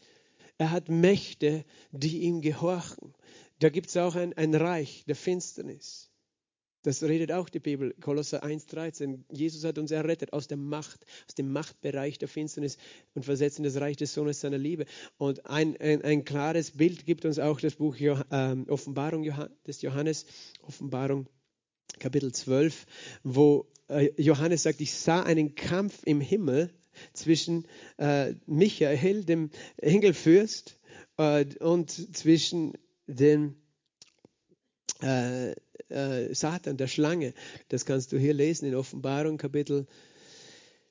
[0.58, 3.14] er hat Mächte, die ihm gehorchen.
[3.60, 6.05] Da gibt es auch ein, ein Reich der Finsternis.
[6.86, 9.24] Das redet auch die Bibel, Kolosser 1,13.
[9.32, 12.78] Jesus hat uns errettet aus der Macht, aus dem Machtbereich der Finsternis
[13.16, 14.86] und versetzt in das Reich des Sohnes seiner Liebe.
[15.18, 19.28] Und ein, ein, ein klares Bild gibt uns auch das Buch jo ähm, Offenbarung
[19.66, 20.28] des Johannes,
[20.62, 21.28] Offenbarung
[21.98, 22.86] Kapitel 12,
[23.24, 26.70] wo äh, Johannes sagt, ich sah einen Kampf im Himmel
[27.14, 27.66] zwischen
[27.98, 30.80] äh, Michael, dem Engelfürst,
[31.18, 32.74] äh, und zwischen
[33.08, 33.56] den
[35.02, 35.52] äh,
[35.90, 37.34] äh, Satan, der Schlange.
[37.70, 39.88] Das kannst du hier lesen in Offenbarung Kapitel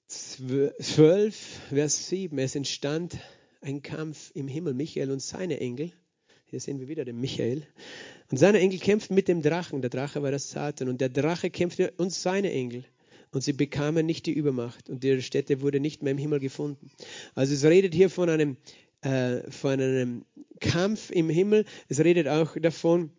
[0.09, 1.35] 12,
[1.71, 2.39] Vers 7.
[2.39, 3.17] Es entstand
[3.61, 5.93] ein Kampf im Himmel, Michael und seine Engel.
[6.47, 7.67] Hier sehen wir wieder den Michael.
[8.31, 9.81] Und seine Engel kämpften mit dem Drachen.
[9.81, 10.89] Der Drache war das Satan.
[10.89, 12.85] Und der Drache kämpfte und seine Engel.
[13.33, 14.89] Und sie bekamen nicht die Übermacht.
[14.89, 16.91] Und ihre Stätte wurde nicht mehr im Himmel gefunden.
[17.35, 18.57] Also es redet hier von einem,
[19.01, 20.25] äh, von einem
[20.61, 21.65] Kampf im Himmel.
[21.89, 23.11] Es redet auch davon,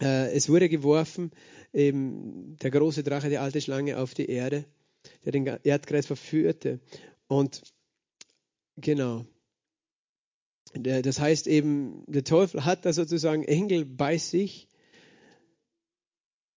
[0.00, 1.30] äh, es wurde geworfen,
[1.72, 4.64] eben der große Drache, die alte Schlange auf die Erde,
[5.24, 6.80] der den Erdkreis verführte.
[7.26, 7.62] Und
[8.76, 9.24] genau,
[10.74, 14.68] das heißt eben, der Teufel hat da sozusagen Engel bei sich.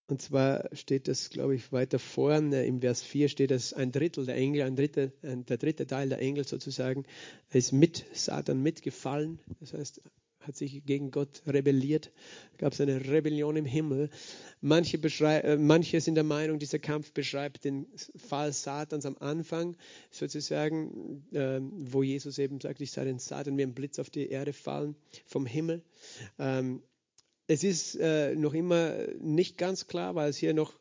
[0.08, 4.26] Und zwar steht das, glaube ich, weiter vorne im Vers 4 steht das, ein Drittel
[4.26, 7.04] der Engel, ein Drittel, ein, der dritte Teil der Engel sozusagen,
[7.52, 9.40] ist mit Satan mitgefallen.
[9.60, 10.02] Das heißt,
[10.48, 12.12] hat sich gegen Gott rebelliert.
[12.58, 14.10] Gab es eine Rebellion im Himmel.
[14.62, 19.76] Manche, äh, manche sind der Meinung, dieser Kampf beschreibt den Fall Satans am Anfang,
[20.10, 24.30] sozusagen, äh, wo Jesus eben sagt, ich sah den Satan wie ein Blitz auf die
[24.30, 25.84] Erde fallen vom Himmel.
[26.40, 26.82] Ähm,
[27.48, 30.80] es ist äh, noch immer nicht ganz klar, weil es hier noch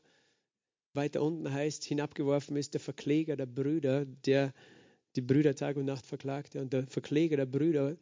[0.95, 4.53] weiter unten heißt, hinabgeworfen ist der Verkläger der Brüder, der
[5.17, 6.61] die Brüder Tag und Nacht verklagte.
[6.61, 7.97] Und der Verkläger der Brüder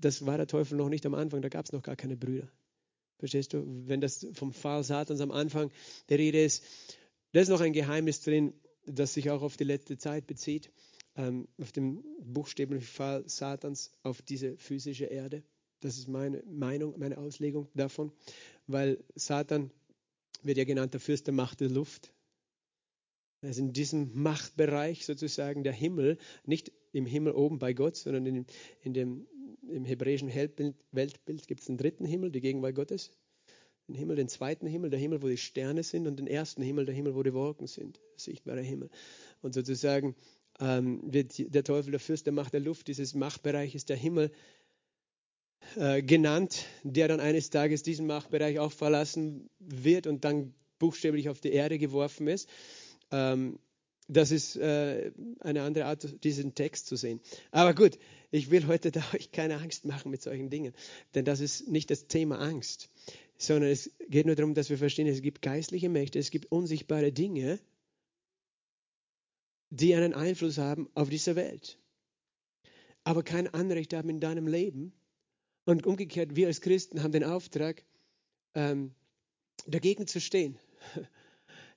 [0.00, 2.48] das war der Teufel noch nicht am Anfang, da gab es noch gar keine Brüder.
[3.18, 3.64] Verstehst du?
[3.86, 5.70] Wenn das vom Fall Satans am Anfang
[6.08, 6.64] der Rede ist,
[7.32, 8.54] da ist noch ein Geheimnis drin,
[8.86, 10.70] das sich auch auf die letzte Zeit bezieht,
[11.16, 15.42] ähm, auf den buchstäblichen Fall Satans auf diese physische Erde.
[15.80, 18.12] Das ist meine Meinung, meine Auslegung davon,
[18.66, 19.70] weil Satan
[20.42, 22.12] wird ja genannt der Fürst der Macht der Luft.
[23.42, 28.46] Also in diesem Machtbereich sozusagen der Himmel, nicht im Himmel oben bei Gott, sondern in,
[28.82, 29.26] in dem,
[29.62, 33.10] im hebräischen Weltbild gibt es einen dritten Himmel, die Gegenwart Gottes.
[33.88, 36.84] Den Himmel, den zweiten Himmel, der Himmel, wo die Sterne sind, und den ersten Himmel,
[36.84, 38.90] der Himmel, wo die Wolken sind, der sichtbare Himmel.
[39.40, 40.14] Und sozusagen
[40.60, 44.30] ähm, wird der Teufel der Fürst der Macht der Luft, dieses Machtbereich ist der Himmel
[45.76, 51.40] äh, genannt, der dann eines Tages diesen Machtbereich auch verlassen wird und dann buchstäblich auf
[51.40, 52.48] die Erde geworfen ist.
[53.10, 53.58] Ähm,
[54.08, 57.20] das ist äh, eine andere Art, diesen Text zu sehen.
[57.52, 57.98] Aber gut,
[58.32, 60.74] ich will heute da euch keine Angst machen mit solchen Dingen,
[61.14, 62.90] denn das ist nicht das Thema Angst,
[63.38, 67.12] sondern es geht nur darum, dass wir verstehen, es gibt geistliche Mächte, es gibt unsichtbare
[67.12, 67.60] Dinge,
[69.70, 71.78] die einen Einfluss haben auf diese Welt,
[73.04, 74.92] aber kein Anrecht haben in deinem Leben.
[75.66, 77.84] Und umgekehrt, wir als Christen haben den Auftrag,
[78.54, 78.94] ähm,
[79.66, 80.58] dagegen zu stehen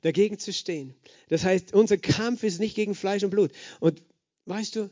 [0.03, 0.93] dagegen zu stehen.
[1.29, 3.51] Das heißt, unser Kampf ist nicht gegen Fleisch und Blut.
[3.79, 4.03] Und
[4.45, 4.89] weißt du,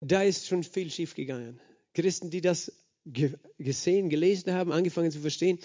[0.00, 1.60] da ist schon viel schiefgegangen.
[1.94, 2.72] Christen, die das
[3.04, 5.58] gesehen, gelesen haben, angefangen zu verstehen,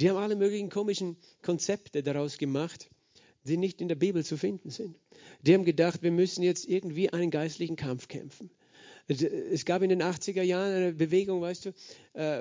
[0.00, 2.88] die haben alle möglichen komischen Konzepte daraus gemacht,
[3.44, 4.96] die nicht in der Bibel zu finden sind.
[5.42, 8.50] Die haben gedacht, wir müssen jetzt irgendwie einen geistlichen Kampf kämpfen.
[9.06, 11.72] Es gab in den 80er Jahren eine Bewegung, weißt du,
[12.14, 12.40] äh,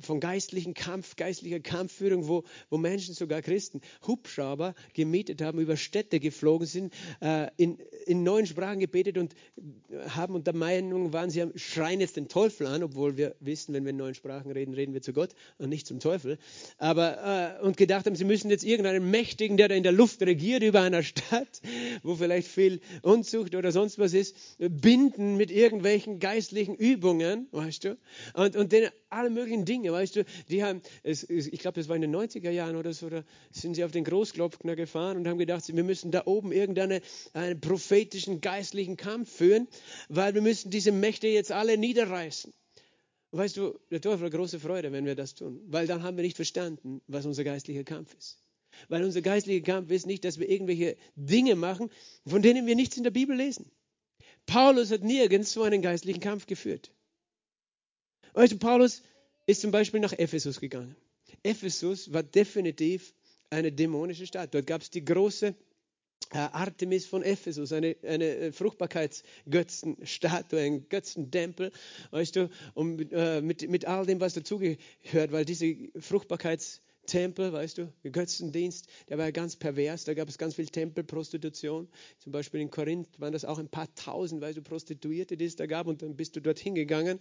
[0.00, 6.20] von geistlichen Kampf, geistlicher Kampfführung, wo, wo Menschen, sogar Christen, Hubschrauber gemietet haben, über Städte
[6.20, 9.34] geflogen sind, äh, in, in neuen Sprachen gebetet und
[10.08, 13.90] haben unter Meinung waren, sie schreien jetzt den Teufel an, obwohl wir wissen, wenn wir
[13.90, 16.36] in neuen Sprachen reden, reden wir zu Gott und nicht zum Teufel.
[16.76, 20.20] Aber, äh, und gedacht haben, sie müssen jetzt irgendeinen Mächtigen, der da in der Luft
[20.20, 21.62] regiert über einer Stadt,
[22.02, 27.84] wo vielleicht viel Unzucht oder sonst was ist, binden mit irgendwelchen irgendwelchen geistlichen Übungen, weißt
[27.84, 27.98] du,
[28.34, 31.96] und, und den, alle möglichen Dinge, weißt du, die haben, es, ich glaube, das war
[31.96, 35.38] in den 90er Jahren oder so, da sind sie auf den Großglopfner gefahren und haben
[35.38, 37.00] gedacht, wir müssen da oben irgendeinen
[37.32, 39.68] einen prophetischen, geistlichen Kampf führen,
[40.08, 42.52] weil wir müssen diese Mächte jetzt alle niederreißen.
[43.32, 46.24] Weißt du, der Teufel hat große Freude, wenn wir das tun, weil dann haben wir
[46.24, 48.38] nicht verstanden, was unser geistlicher Kampf ist.
[48.88, 51.90] Weil unser geistlicher Kampf ist nicht, dass wir irgendwelche Dinge machen,
[52.26, 53.70] von denen wir nichts in der Bibel lesen.
[54.46, 56.90] Paulus hat nirgends so einen geistlichen Kampf geführt.
[58.34, 59.02] Du, Paulus
[59.46, 60.96] ist zum Beispiel nach Ephesus gegangen.
[61.42, 63.14] Ephesus war definitiv
[63.50, 64.54] eine dämonische Stadt.
[64.54, 65.54] Dort gab es die große
[66.32, 71.70] äh, Artemis von Ephesus, eine, eine äh, Fruchtbarkeitsgötzenstatue, ein Götzentempel,
[72.10, 77.78] weißt du, und äh, mit, mit all dem, was dazugehört, weil diese Fruchtbarkeits Tempel, weißt
[77.78, 80.04] du, Götzendienst, der war ganz pervers.
[80.04, 81.88] Da gab es ganz viel Tempelprostitution.
[82.18, 85.56] Zum Beispiel in Korinth waren das auch ein paar tausend, weißt du, Prostituierte, die es
[85.56, 85.86] da gab.
[85.86, 87.20] Und dann bist du dorthin gegangen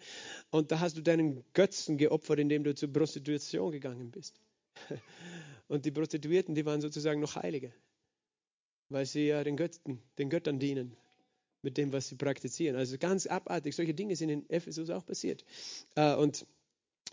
[0.52, 4.42] und da hast du deinen Götzen geopfert, indem du zur Prostitution gegangen bist.
[5.68, 7.74] Und die Prostituierten, die waren sozusagen noch Heilige,
[8.90, 10.96] weil sie ja den Götzen, den Göttern dienen
[11.66, 12.78] mit dem, was sie praktizieren.
[12.78, 13.76] Also ganz abartig.
[13.76, 15.44] Solche Dinge sind in Ephesus auch passiert.
[15.96, 16.46] Äh, und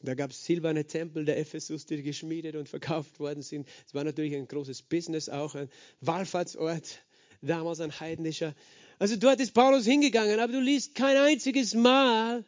[0.02, 3.68] da gab es silberne Tempel der Ephesus, die geschmiedet und verkauft worden sind.
[3.86, 5.68] Es war natürlich ein großes Business, auch ein
[6.00, 7.04] Wallfahrtsort,
[7.40, 8.54] damals ein heidnischer.
[8.98, 12.44] Also dort ist Paulus hingegangen, aber du liest kein einziges Mal,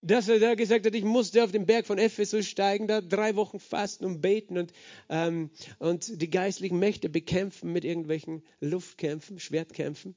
[0.00, 3.34] dass er da gesagt hat, ich musste auf den Berg von Ephesus steigen, da drei
[3.34, 4.72] Wochen fasten und beten und,
[5.08, 10.14] ähm, und die geistlichen Mächte bekämpfen mit irgendwelchen Luftkämpfen, Schwertkämpfen.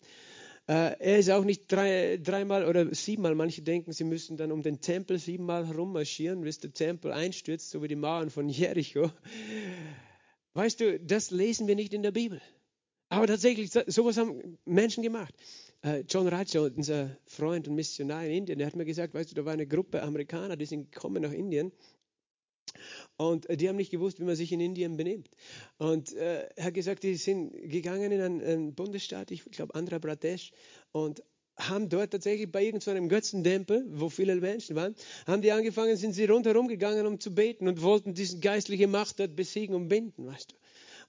[0.71, 3.35] Äh, er ist auch nicht drei, dreimal oder siebenmal.
[3.35, 7.83] Manche denken, sie müssen dann um den Tempel siebenmal herummarschieren, bis der Tempel einstürzt, so
[7.83, 9.11] wie die Mauern von Jericho.
[10.53, 12.41] Weißt du, das lesen wir nicht in der Bibel.
[13.09, 15.35] Aber tatsächlich, sowas haben Menschen gemacht.
[15.81, 19.35] Äh, John Rajo, unser Freund und Missionar in Indien, der hat mir gesagt, weißt du,
[19.35, 21.73] da war eine Gruppe Amerikaner, die sind gekommen nach Indien
[23.17, 25.29] und äh, die haben nicht gewusst, wie man sich in Indien benimmt.
[25.77, 29.99] Und äh, er hat gesagt, die sind gegangen in einen, einen Bundesstaat, ich glaube Andhra
[29.99, 30.51] Pradesh,
[30.91, 31.23] und
[31.57, 34.95] haben dort tatsächlich bei irgendeinem so Götzentempel, wo viele Menschen waren,
[35.27, 39.19] haben die angefangen, sind sie rundherum gegangen, um zu beten und wollten diese geistliche Macht
[39.19, 40.55] dort besiegen und binden, weißt du.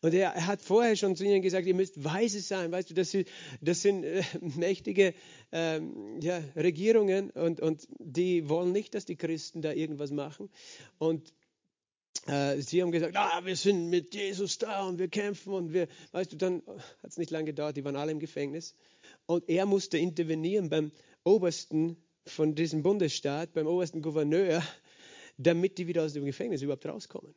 [0.03, 2.95] Und er, er, hat vorher schon zu ihnen gesagt, ihr müsst weise sein, weißt du,
[2.95, 3.29] das, sind,
[3.61, 5.15] das sind äh, mächtige
[5.53, 10.51] ähm, ja, Regierungen und, und die wollen nicht, dass die Christen da irgendwas machen.
[10.99, 11.33] Und
[12.27, 16.33] sie haben gesagt, ah, wir sind mit Jesus da und wir kämpfen und wir, weißt
[16.33, 16.63] du, dann
[17.03, 18.75] hat es nicht lange gedauert, die waren alle im Gefängnis.
[19.27, 20.93] Und er musste intervenieren beim
[21.25, 24.63] Obersten von diesem Bundesstaat, beim obersten Gouverneur,
[25.37, 27.35] damit die wieder aus dem Gefängnis überhaupt rauskommen.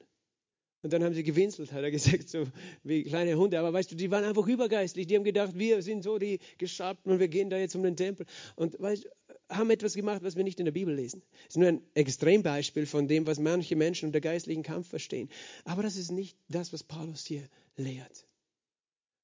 [0.84, 2.46] Und dann haben sie gewinselt, hat er gesagt, so
[2.84, 3.58] wie kleine Hunde.
[3.60, 5.08] Aber weißt du, die waren einfach übergeistlich.
[5.08, 7.96] Die haben gedacht, wir sind so die Geschabten und wir gehen da jetzt um den
[7.96, 8.28] Tempel.
[8.56, 9.10] Und weißt,
[9.50, 11.22] haben etwas gemacht, was wir nicht in der Bibel lesen.
[11.46, 15.30] Das ist nur ein Extrembeispiel von dem, was manche Menschen unter geistlichen Kampf verstehen.
[15.64, 18.26] Aber das ist nicht das, was Paulus hier lehrt.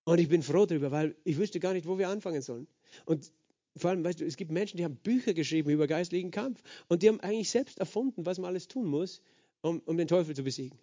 [0.03, 2.67] Und ich bin froh darüber, weil ich wüsste gar nicht, wo wir anfangen sollen.
[3.05, 3.31] Und
[3.77, 7.01] vor allem, weißt du, es gibt Menschen, die haben Bücher geschrieben über geistlichen Kampf und
[7.03, 9.21] die haben eigentlich selbst erfunden, was man alles tun muss,
[9.61, 10.77] um, um den Teufel zu besiegen.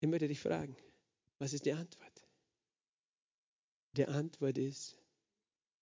[0.00, 0.76] Ich möchte dich fragen,
[1.38, 2.12] was ist die Antwort?
[3.96, 4.96] Die Antwort ist,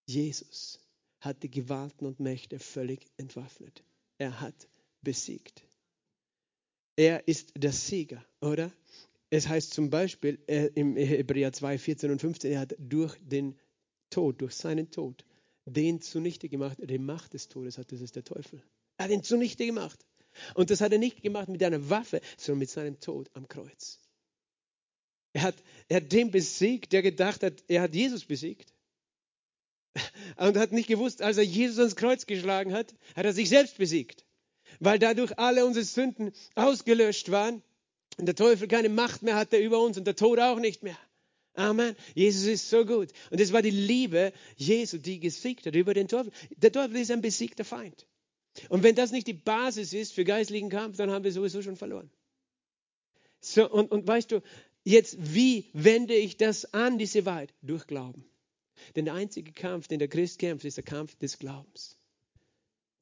[0.05, 0.79] Jesus
[1.25, 3.83] hat die Gewalten und Mächte völlig entwaffnet.
[4.17, 4.69] Er hat
[5.01, 5.63] besiegt.
[6.95, 8.71] Er ist der Sieger, oder?
[9.29, 13.59] Es heißt zum Beispiel äh, im Hebräer 2, 14 und 15, er hat durch den
[14.09, 15.25] Tod, durch seinen Tod,
[15.65, 18.61] den zunichte gemacht, die Macht des Todes hat, das ist der Teufel.
[18.97, 20.05] Er hat ihn zunichte gemacht.
[20.53, 23.99] Und das hat er nicht gemacht mit einer Waffe, sondern mit seinem Tod am Kreuz.
[25.33, 25.55] Er hat,
[25.89, 28.73] er hat den besiegt, der gedacht hat, er hat Jesus besiegt.
[30.37, 33.77] Und hat nicht gewusst, als er Jesus ans Kreuz geschlagen hat, hat er sich selbst
[33.77, 34.25] besiegt.
[34.79, 37.61] Weil dadurch alle unsere Sünden ausgelöscht waren
[38.17, 40.97] und der Teufel keine Macht mehr hatte über uns und der Tod auch nicht mehr.
[41.53, 41.95] Amen.
[42.13, 43.09] Jesus ist so gut.
[43.31, 46.33] Und es war die Liebe Jesu, die gesiegt hat über den Teufel.
[46.57, 48.05] Der Teufel ist ein besiegter Feind.
[48.69, 51.77] Und wenn das nicht die Basis ist für geistlichen Kampf, dann haben wir sowieso schon
[51.77, 52.09] verloren.
[53.39, 54.41] So, und, und weißt du,
[54.83, 57.53] jetzt, wie wende ich das an, diese Wahrheit?
[57.61, 58.25] Durch Glauben.
[58.95, 61.97] Denn der einzige Kampf, den der Christ kämpft, ist der Kampf des Glaubens.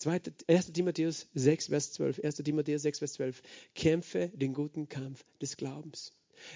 [0.05, 0.73] 1.
[0.73, 2.23] Timotheus 6, Vers 12.
[2.23, 2.35] 1.
[2.37, 3.41] Timotheus 6, Vers 12.
[3.73, 6.11] Kämpfe den guten Kampf des Glaubens.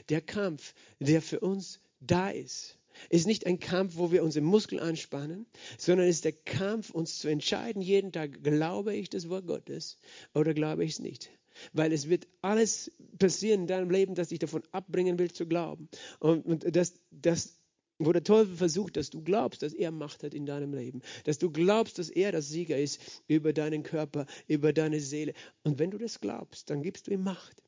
[0.10, 2.78] Der Kampf, der für uns da ist,
[3.10, 5.46] ist nicht ein Kampf, wo wir unsere Muskeln anspannen,
[5.78, 9.98] sondern ist der Kampf, uns zu entscheiden, jeden Tag, glaube ich das Wort Gottes
[10.34, 11.30] oder glaube ich es nicht.
[11.74, 15.90] Weil es wird alles passieren in deinem Leben, das dich davon abbringen will zu glauben.
[16.20, 17.57] Und, und das, das
[18.00, 21.40] wo der Teufel versucht, dass du glaubst, dass er Macht hat in deinem Leben, dass
[21.40, 25.34] du glaubst, dass er das Sieger ist über deinen Körper, über deine Seele.
[25.64, 27.64] Und wenn du das glaubst, dann gibst du ihm Macht.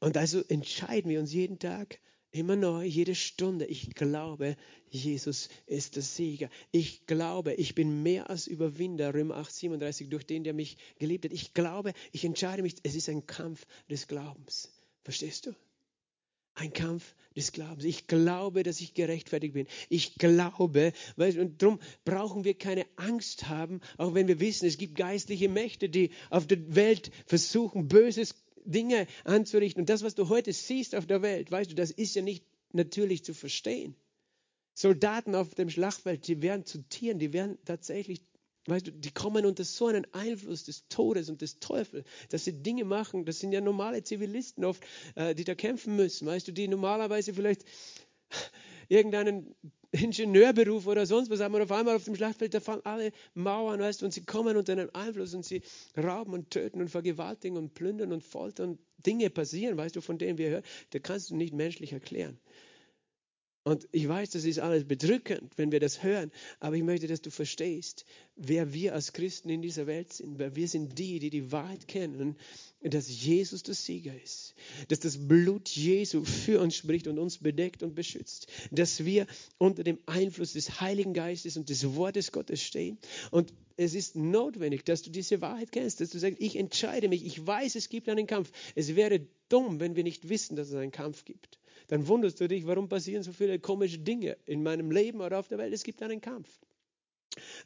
[0.00, 2.00] Und also entscheiden wir uns jeden Tag,
[2.32, 4.56] immer neu, jede Stunde, ich glaube,
[4.88, 6.48] Jesus ist der Sieger.
[6.70, 11.24] Ich glaube, ich bin mehr als Überwinder, Römer 8, 37, durch den, der mich geliebt
[11.24, 11.32] hat.
[11.32, 14.72] Ich glaube, ich entscheide mich, es ist ein Kampf des Glaubens.
[15.02, 15.54] Verstehst du?
[16.54, 17.84] Ein Kampf des Glaubens.
[17.84, 19.66] Ich glaube, dass ich gerechtfertigt bin.
[19.88, 24.78] Ich glaube, weißt, und darum brauchen wir keine Angst haben, auch wenn wir wissen, es
[24.78, 28.34] gibt geistliche Mächte, die auf der Welt versuchen, Böses
[28.64, 29.82] Dinge anzurichten.
[29.82, 32.44] Und das, was du heute siehst auf der Welt, weißt du, das ist ja nicht
[32.72, 33.94] natürlich zu verstehen.
[34.74, 38.22] Soldaten auf dem Schlachtfeld, die werden zu Tieren, die werden tatsächlich
[38.66, 42.62] Weißt du, die kommen unter so einen Einfluss des Todes und des Teufels, dass sie
[42.62, 43.24] Dinge machen.
[43.24, 44.82] Das sind ja normale Zivilisten oft,
[45.14, 46.26] äh, die da kämpfen müssen.
[46.26, 47.64] Weißt du, die normalerweise vielleicht
[48.88, 49.54] irgendeinen
[49.92, 53.80] Ingenieurberuf oder sonst was haben und auf einmal auf dem Schlachtfeld, da fallen alle Mauern,
[53.80, 55.62] weißt du, und sie kommen unter einen Einfluss und sie
[55.96, 58.78] rauben und töten und vergewaltigen und plündern und foltern.
[58.98, 62.38] Dinge passieren, weißt du, von denen wir hören, da kannst du nicht menschlich erklären.
[63.70, 67.22] Und ich weiß, das ist alles bedrückend, wenn wir das hören, aber ich möchte, dass
[67.22, 68.04] du verstehst,
[68.34, 71.86] wer wir als Christen in dieser Welt sind, weil wir sind die, die die Wahrheit
[71.86, 72.34] kennen,
[72.82, 74.56] dass Jesus der Sieger ist,
[74.88, 79.84] dass das Blut Jesu für uns spricht und uns bedeckt und beschützt, dass wir unter
[79.84, 82.98] dem Einfluss des Heiligen Geistes und des Wortes Gottes stehen
[83.30, 87.24] und es ist notwendig, dass du diese Wahrheit kennst, dass du sagst, ich entscheide mich,
[87.24, 88.50] ich weiß, es gibt einen Kampf.
[88.74, 91.59] Es wäre dumm, wenn wir nicht wissen, dass es einen Kampf gibt
[91.90, 95.48] dann wunderst du dich, warum passieren so viele komische Dinge in meinem Leben oder auf
[95.48, 95.74] der Welt.
[95.74, 96.48] Es gibt einen Kampf.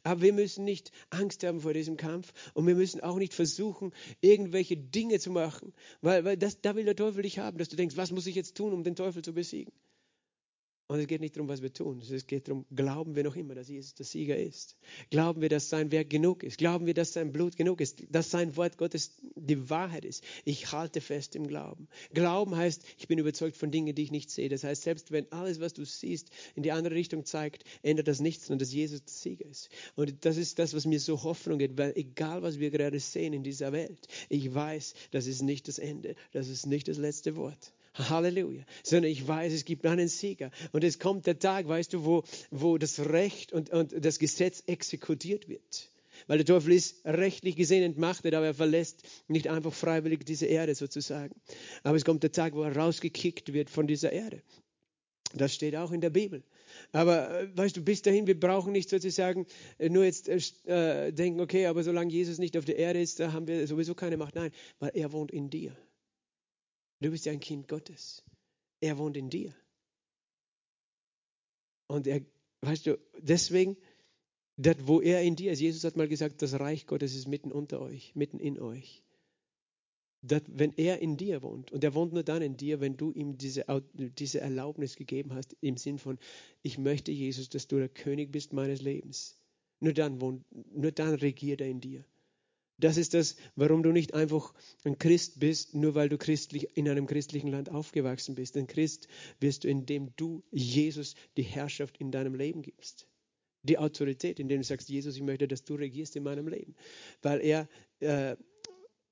[0.01, 3.93] Aber wir müssen nicht Angst haben vor diesem Kampf und wir müssen auch nicht versuchen,
[4.21, 7.75] irgendwelche Dinge zu machen, weil, weil das, da will der Teufel dich haben, dass du
[7.75, 9.71] denkst, was muss ich jetzt tun, um den Teufel zu besiegen?
[10.87, 11.99] Und es geht nicht darum, was wir tun.
[11.99, 14.77] Es geht darum, glauben wir noch immer, dass Jesus der Sieger ist?
[15.09, 16.59] Glauben wir, dass sein Werk genug ist?
[16.59, 18.03] Glauben wir, dass sein Blut genug ist?
[18.11, 20.23] Dass sein Wort Gottes die Wahrheit ist?
[20.43, 21.87] Ich halte fest im Glauben.
[22.13, 24.47] Glauben heißt, ich bin überzeugt von Dingen, die ich nicht sehe.
[24.47, 28.19] Das heißt, selbst wenn alles, was du siehst, in die andere Richtung zeigt, ändert das
[28.19, 29.69] nichts, sondern dass Jesus der Sieger ist.
[29.95, 33.33] Und das ist das, was mir so Hoffnung gibt, weil egal, was wir gerade sehen
[33.33, 36.15] in dieser Welt, ich weiß, das ist nicht das Ende.
[36.31, 37.73] Das ist nicht das letzte Wort.
[37.95, 38.63] Halleluja.
[38.83, 40.51] Sondern ich weiß, es gibt einen Sieger.
[40.71, 44.63] Und es kommt der Tag, weißt du, wo, wo das Recht und, und das Gesetz
[44.67, 45.89] exekutiert wird.
[46.27, 50.75] Weil der Teufel ist rechtlich gesehen entmachtet, aber er verlässt nicht einfach freiwillig diese Erde
[50.75, 51.35] sozusagen.
[51.83, 54.41] Aber es kommt der Tag, wo er rausgekickt wird von dieser Erde.
[55.33, 56.43] Das steht auch in der Bibel.
[56.91, 59.45] Aber äh, weißt du, bis dahin, wir brauchen nicht sozusagen
[59.77, 63.33] äh, nur jetzt äh, denken, okay, aber solange Jesus nicht auf der Erde ist, da
[63.33, 64.35] haben wir sowieso keine Macht.
[64.35, 65.75] Nein, weil er wohnt in dir.
[66.99, 68.23] Du bist ja ein Kind Gottes.
[68.81, 69.53] Er wohnt in dir.
[71.87, 72.21] Und er,
[72.61, 73.77] weißt du, deswegen
[74.57, 75.59] Dort, wo er in dir ist.
[75.59, 79.03] Jesus hat mal gesagt, das Reich Gottes ist mitten unter euch, mitten in euch.
[80.21, 83.11] Dort, wenn er in dir wohnt, und er wohnt nur dann in dir, wenn du
[83.11, 86.17] ihm diese, diese Erlaubnis gegeben hast, im Sinn von,
[86.63, 89.37] ich möchte, Jesus, dass du der König bist meines Lebens.
[89.81, 90.43] Nur dann wohnt,
[90.73, 92.05] nur dann regiert er in dir.
[92.77, 94.53] Das ist das, warum du nicht einfach
[94.83, 98.57] ein Christ bist, nur weil du christlich in einem christlichen Land aufgewachsen bist.
[98.57, 99.07] Ein Christ
[99.39, 103.07] wirst du, indem du Jesus die Herrschaft in deinem Leben gibst.
[103.63, 106.75] Die Autorität, indem du sagst, Jesus, ich möchte, dass du regierst in meinem Leben.
[107.21, 107.67] Weil er
[107.99, 108.35] äh,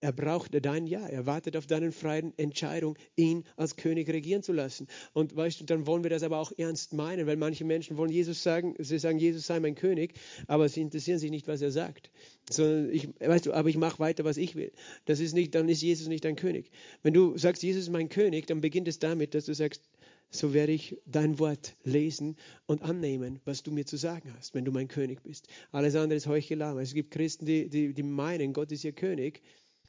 [0.04, 1.08] er braucht dein Ja.
[1.08, 4.88] Er wartet auf deine freien Entscheidung, ihn als König regieren zu lassen.
[5.14, 8.12] Und weißt du, dann wollen wir das aber auch ernst meinen, weil manche Menschen wollen
[8.12, 10.16] Jesus sagen, sie sagen, Jesus sei mein König,
[10.48, 12.12] aber sie interessieren sich nicht, was er sagt.
[12.50, 14.74] Sondern ich, weißt du, aber ich mache weiter, was ich will.
[15.06, 16.70] Das ist nicht, dann ist Jesus nicht dein König.
[17.02, 19.84] Wenn du sagst, Jesus ist mein König, dann beginnt es damit, dass du sagst,
[20.32, 22.36] so werde ich dein Wort lesen
[22.66, 25.48] und annehmen, was du mir zu sagen hast, wenn du mein König bist.
[25.72, 26.82] Alles andere ist Heuchelei.
[26.82, 29.42] Es gibt Christen, die, die, die meinen, Gott ist ihr König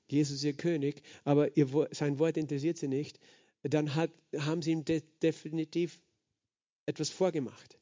[0.09, 3.18] Jesus ihr König, aber ihr, sein Wort interessiert sie nicht,
[3.62, 5.98] dann hat, haben sie ihm de definitiv
[6.86, 7.78] etwas vorgemacht.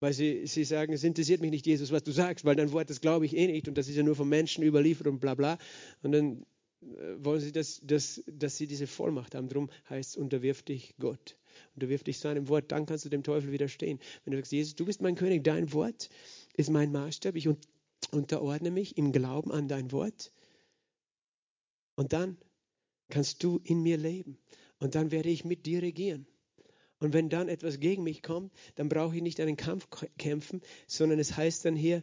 [0.00, 2.90] Weil sie, sie sagen, es interessiert mich nicht, Jesus, was du sagst, weil dein Wort,
[2.90, 5.34] das glaube ich eh nicht und das ist ja nur von Menschen überliefert und bla
[5.34, 5.58] bla.
[6.02, 6.44] Und dann
[6.82, 9.48] äh, wollen sie, dass, dass, dass sie diese Vollmacht haben.
[9.48, 11.36] Darum heißt es, unterwirf dich Gott.
[11.74, 14.00] Unterwirf dich seinem Wort, dann kannst du dem Teufel widerstehen.
[14.24, 16.08] Wenn du sagst, Jesus, du bist mein König, dein Wort
[16.56, 17.48] ist mein Maßstab, ich
[18.10, 20.32] unterordne mich im Glauben an dein Wort
[21.94, 22.38] und dann
[23.08, 24.38] kannst du in mir leben.
[24.78, 26.26] Und dann werde ich mit dir regieren.
[26.98, 29.88] Und wenn dann etwas gegen mich kommt, dann brauche ich nicht einen Kampf
[30.18, 32.02] kämpfen, sondern es heißt dann hier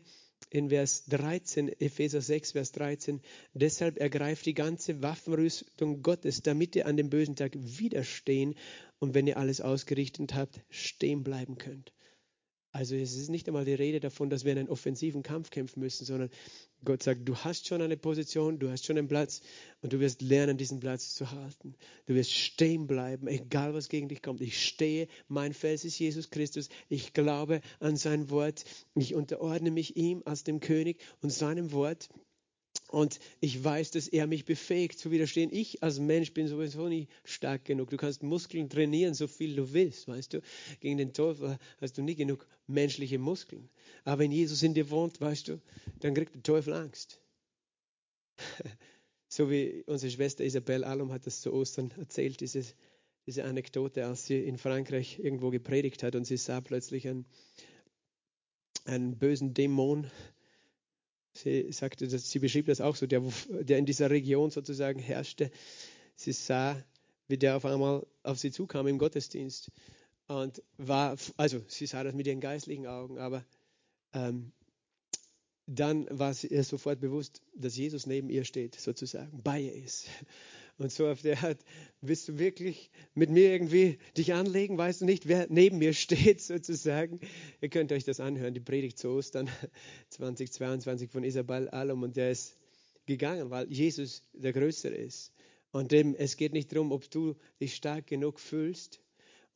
[0.49, 3.21] in Vers 13, Epheser 6, Vers 13,
[3.53, 8.55] deshalb ergreift die ganze Waffenrüstung Gottes, damit ihr an dem bösen Tag widerstehen
[8.99, 11.93] und wenn ihr alles ausgerichtet habt, stehen bleiben könnt.
[12.71, 16.05] Also es ist nicht einmal die Rede davon, dass wir einen offensiven Kampf kämpfen müssen,
[16.05, 16.29] sondern
[16.85, 19.41] Gott sagt, du hast schon eine Position, du hast schon einen Platz
[19.81, 21.75] und du wirst lernen, diesen Platz zu halten.
[22.05, 24.41] Du wirst stehen bleiben, egal was gegen dich kommt.
[24.41, 26.69] Ich stehe, mein Fels ist Jesus Christus.
[26.87, 28.63] Ich glaube an sein Wort.
[28.95, 32.09] Ich unterordne mich ihm als dem König und seinem Wort.
[32.89, 35.53] Und ich weiß, dass er mich befähigt zu widerstehen.
[35.53, 37.91] Ich als Mensch bin sowieso nicht stark genug.
[37.91, 40.41] Du kannst Muskeln trainieren, so viel du willst, weißt du.
[40.79, 43.69] Gegen den Teufel hast du nie genug menschliche Muskeln.
[44.05, 45.61] Aber wenn Jesus in dir wohnt, weißt du,
[45.99, 47.21] dann kriegt der Teufel Angst.
[49.27, 52.63] so wie unsere Schwester Isabel Alum hat das zu Ostern erzählt, diese,
[53.27, 57.27] diese Anekdote, als sie in Frankreich irgendwo gepredigt hat und sie sah plötzlich einen,
[58.85, 60.09] einen bösen Dämon
[61.43, 65.51] Sie sagte, dass, sie beschrieb das auch so, der, der in dieser Region sozusagen herrschte.
[66.15, 66.83] Sie sah,
[67.27, 69.71] wie der auf einmal auf sie zukam im Gottesdienst.
[70.27, 73.45] Und war, also sie sah das mit ihren geistlichen Augen, aber
[74.13, 74.51] ähm,
[75.71, 80.07] dann war sie ihr sofort bewusst, dass Jesus neben ihr steht, sozusagen, bei ihr ist.
[80.79, 81.59] Und so auf der Art,
[82.01, 84.77] willst du wirklich mit mir irgendwie dich anlegen?
[84.77, 87.19] Weißt du nicht, wer neben mir steht, sozusagen?
[87.61, 89.49] Ihr könnt euch das anhören, die Predigt zu Ostern
[90.09, 92.01] 2022 von Isabel Alum.
[92.01, 92.55] Und der ist
[93.05, 95.33] gegangen, weil Jesus der Größere ist.
[95.71, 99.01] Und dem, es geht nicht darum, ob du dich stark genug fühlst.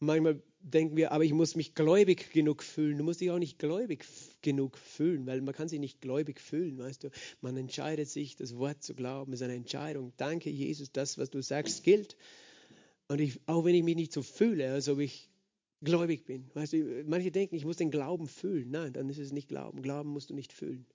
[0.06, 2.97] Manchmal denken wir, aber ich muss mich gläubig genug fühlen.
[2.97, 4.06] Du musst dich auch nicht gläubig
[4.41, 7.10] genug fühlen, weil man kann sich nicht gläubig fühlen, weißt du.
[7.41, 10.14] Man entscheidet sich, das Wort zu glauben, ist eine Entscheidung.
[10.18, 12.16] Danke, Jesus, das, was du sagst, gilt.
[13.08, 15.30] Und ich, auch wenn ich mich nicht so fühle, als ob ich
[15.82, 16.49] gläubig bin.
[16.54, 18.72] Weißt du, manche denken, ich muss den Glauben fühlen.
[18.72, 19.82] Nein, dann ist es nicht Glauben.
[19.82, 20.86] Glauben musst du nicht fühlen.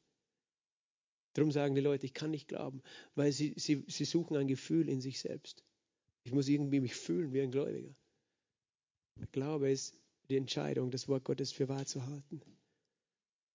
[1.34, 2.82] Darum sagen die Leute, ich kann nicht glauben,
[3.14, 5.62] weil sie, sie, sie suchen ein Gefühl in sich selbst.
[6.24, 7.94] Ich muss irgendwie mich fühlen wie ein Gläubiger.
[9.32, 9.94] Glaube ist
[10.28, 12.40] die Entscheidung, das Wort Gottes für wahr zu halten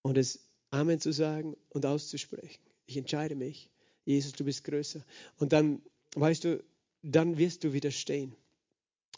[0.01, 0.39] und es
[0.71, 2.61] Amen zu sagen und auszusprechen.
[2.87, 3.69] Ich entscheide mich.
[4.05, 5.05] Jesus, du bist größer.
[5.37, 5.81] Und dann,
[6.15, 6.63] weißt du,
[7.03, 8.35] dann wirst du widerstehen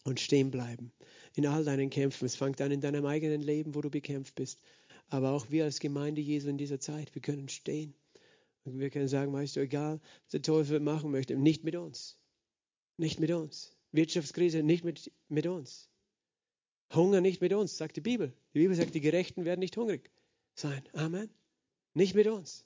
[0.03, 0.91] und stehen bleiben
[1.35, 2.25] in all deinen Kämpfen.
[2.25, 4.59] Es fängt an in deinem eigenen Leben, wo du bekämpft bist.
[5.09, 7.93] Aber auch wir als Gemeinde Jesu in dieser Zeit, wir können stehen.
[8.63, 12.17] Und wir können sagen, weißt du, egal, was der Teufel machen möchte, nicht mit uns.
[12.97, 13.75] Nicht mit uns.
[13.91, 15.89] Wirtschaftskrise, nicht mit, mit uns.
[16.95, 18.33] Hunger nicht mit uns, sagt die Bibel.
[18.53, 20.09] Die Bibel sagt, die Gerechten werden nicht hungrig
[20.53, 20.81] sein.
[20.93, 21.29] Amen.
[21.93, 22.65] Nicht mit uns.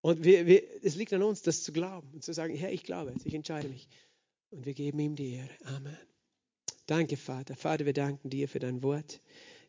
[0.00, 2.84] Und wir, wir, es liegt an uns, das zu glauben und zu sagen, Herr, ich
[2.84, 3.88] glaube es, ich entscheide mich.
[4.50, 5.50] Und wir geben ihm die Ehre.
[5.64, 5.96] Amen.
[6.86, 7.56] Danke, Vater.
[7.56, 9.20] Vater, wir danken dir für dein Wort.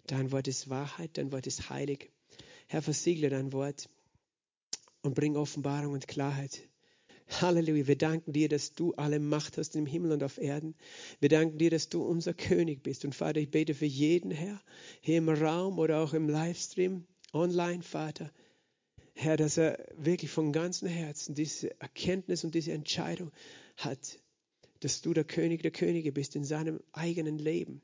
[0.07, 2.11] Dein Wort ist Wahrheit, dein Wort ist heilig.
[2.67, 3.89] Herr, versiegle dein Wort
[5.01, 6.61] und bring Offenbarung und Klarheit
[7.29, 7.87] Halleluja.
[7.87, 10.75] Wir danken dir, dass du alle Macht hast im Himmel und auf Erden.
[11.19, 13.05] Wir danken dir, dass du unser König bist.
[13.05, 14.59] Und Vater, ich bete für jeden Herr,
[15.01, 18.31] hier im Raum oder auch im Livestream, online, Vater.
[19.13, 23.31] Herr, dass er wirklich von ganzem Herzen diese Erkenntnis und diese Entscheidung
[23.77, 24.19] hat,
[24.79, 27.81] dass du der König der Könige bist in seinem eigenen Leben.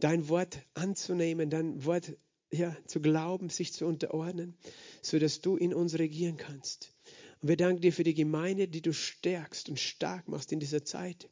[0.00, 2.16] Dein Wort anzunehmen, dein Wort
[2.50, 4.56] ja, zu glauben, sich zu unterordnen,
[5.02, 6.94] so dass du in uns regieren kannst.
[7.40, 10.84] Und wir danken dir für die Gemeinde, die du stärkst und stark machst in dieser
[10.84, 11.28] Zeit.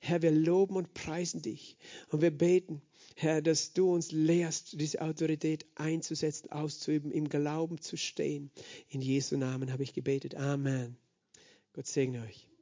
[0.00, 1.76] Herr, wir loben und preisen dich.
[2.08, 2.82] Und wir beten,
[3.14, 8.50] Herr, dass du uns lehrst, diese Autorität einzusetzen, auszuüben, im Glauben zu stehen.
[8.88, 10.34] In Jesu Namen habe ich gebetet.
[10.34, 10.96] Amen.
[11.72, 12.51] Gott segne euch.